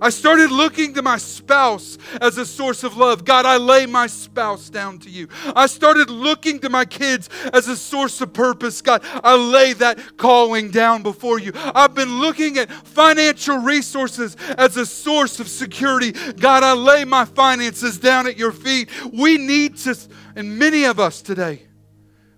I 0.00 0.10
started 0.10 0.50
looking 0.50 0.94
to 0.94 1.02
my 1.02 1.16
spouse 1.16 1.98
as 2.20 2.38
a 2.38 2.46
source 2.46 2.84
of 2.84 2.96
love. 2.96 3.24
God, 3.24 3.46
I 3.46 3.56
lay 3.56 3.86
my 3.86 4.06
spouse 4.06 4.70
down 4.70 4.98
to 5.00 5.10
you. 5.10 5.28
I 5.54 5.66
started 5.66 6.10
looking 6.10 6.60
to 6.60 6.68
my 6.68 6.84
kids 6.84 7.28
as 7.52 7.68
a 7.68 7.76
source 7.76 8.20
of 8.20 8.32
purpose. 8.32 8.80
God, 8.80 9.02
I 9.04 9.34
lay 9.34 9.72
that 9.74 10.16
calling 10.16 10.70
down 10.70 11.02
before 11.02 11.38
you. 11.38 11.52
I've 11.54 11.94
been 11.94 12.20
looking 12.20 12.58
at 12.58 12.70
financial 12.70 13.58
resources 13.58 14.36
as 14.56 14.76
a 14.76 14.86
source 14.86 15.40
of 15.40 15.48
security. 15.48 16.12
God, 16.12 16.62
I 16.62 16.72
lay 16.72 17.04
my 17.04 17.24
finances 17.24 17.98
down 17.98 18.26
at 18.26 18.36
your 18.36 18.52
feet. 18.52 18.90
We 19.12 19.38
need 19.38 19.76
to 19.78 19.96
and 20.38 20.56
many 20.56 20.84
of 20.84 21.00
us 21.00 21.20
today, 21.20 21.62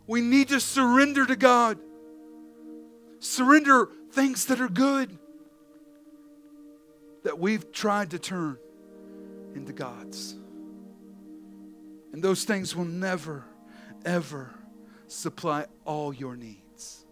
we 0.07 0.23
need 0.23 0.49
to 0.49 0.59
surrender 0.59 1.27
to 1.27 1.37
God. 1.37 1.79
Surrender 3.19 3.91
things 4.13 4.47
that 4.47 4.59
are 4.59 4.71
good 4.71 5.19
that 7.23 7.39
we've 7.39 7.71
tried 7.73 8.11
to 8.11 8.18
turn 8.18 8.59
into 9.55 9.73
God's. 9.73 10.35
And 12.12 12.23
those 12.23 12.45
things 12.45 12.75
will 12.75 12.85
never, 12.85 13.45
ever 14.05 14.51
supply 15.07 15.66
all 15.85 16.12
your 16.12 16.37
needs. 16.37 17.07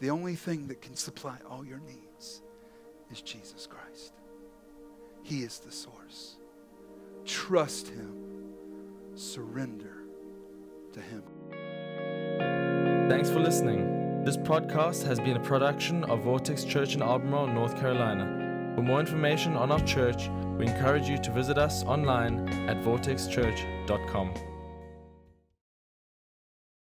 The 0.00 0.10
only 0.10 0.34
thing 0.34 0.66
that 0.68 0.80
can 0.80 0.96
supply 0.96 1.38
all 1.48 1.64
your 1.64 1.78
needs 1.78 2.42
is 3.10 3.22
Jesus 3.22 3.66
Christ. 3.66 4.14
He 5.22 5.42
is 5.42 5.58
the 5.60 5.70
source. 5.70 6.36
Trust 7.24 7.88
Him 7.88 8.22
surrender 9.14 10.04
to 10.92 11.00
Him. 11.00 11.22
Thanks 13.08 13.30
for 13.30 13.38
listening. 13.38 14.24
This 14.24 14.36
podcast 14.36 15.04
has 15.04 15.18
been 15.20 15.36
a 15.36 15.40
production 15.40 16.04
of 16.04 16.22
Vortex 16.22 16.64
Church 16.64 16.94
in 16.94 17.02
Albemarle, 17.02 17.48
North 17.48 17.76
Carolina. 17.76 18.41
For 18.74 18.82
more 18.82 19.00
information 19.00 19.56
on 19.56 19.70
our 19.70 19.80
church, 19.80 20.28
we 20.58 20.66
encourage 20.66 21.08
you 21.08 21.18
to 21.18 21.30
visit 21.30 21.58
us 21.58 21.84
online 21.84 22.48
at 22.68 22.78
vortexchurch.com. 22.82 24.51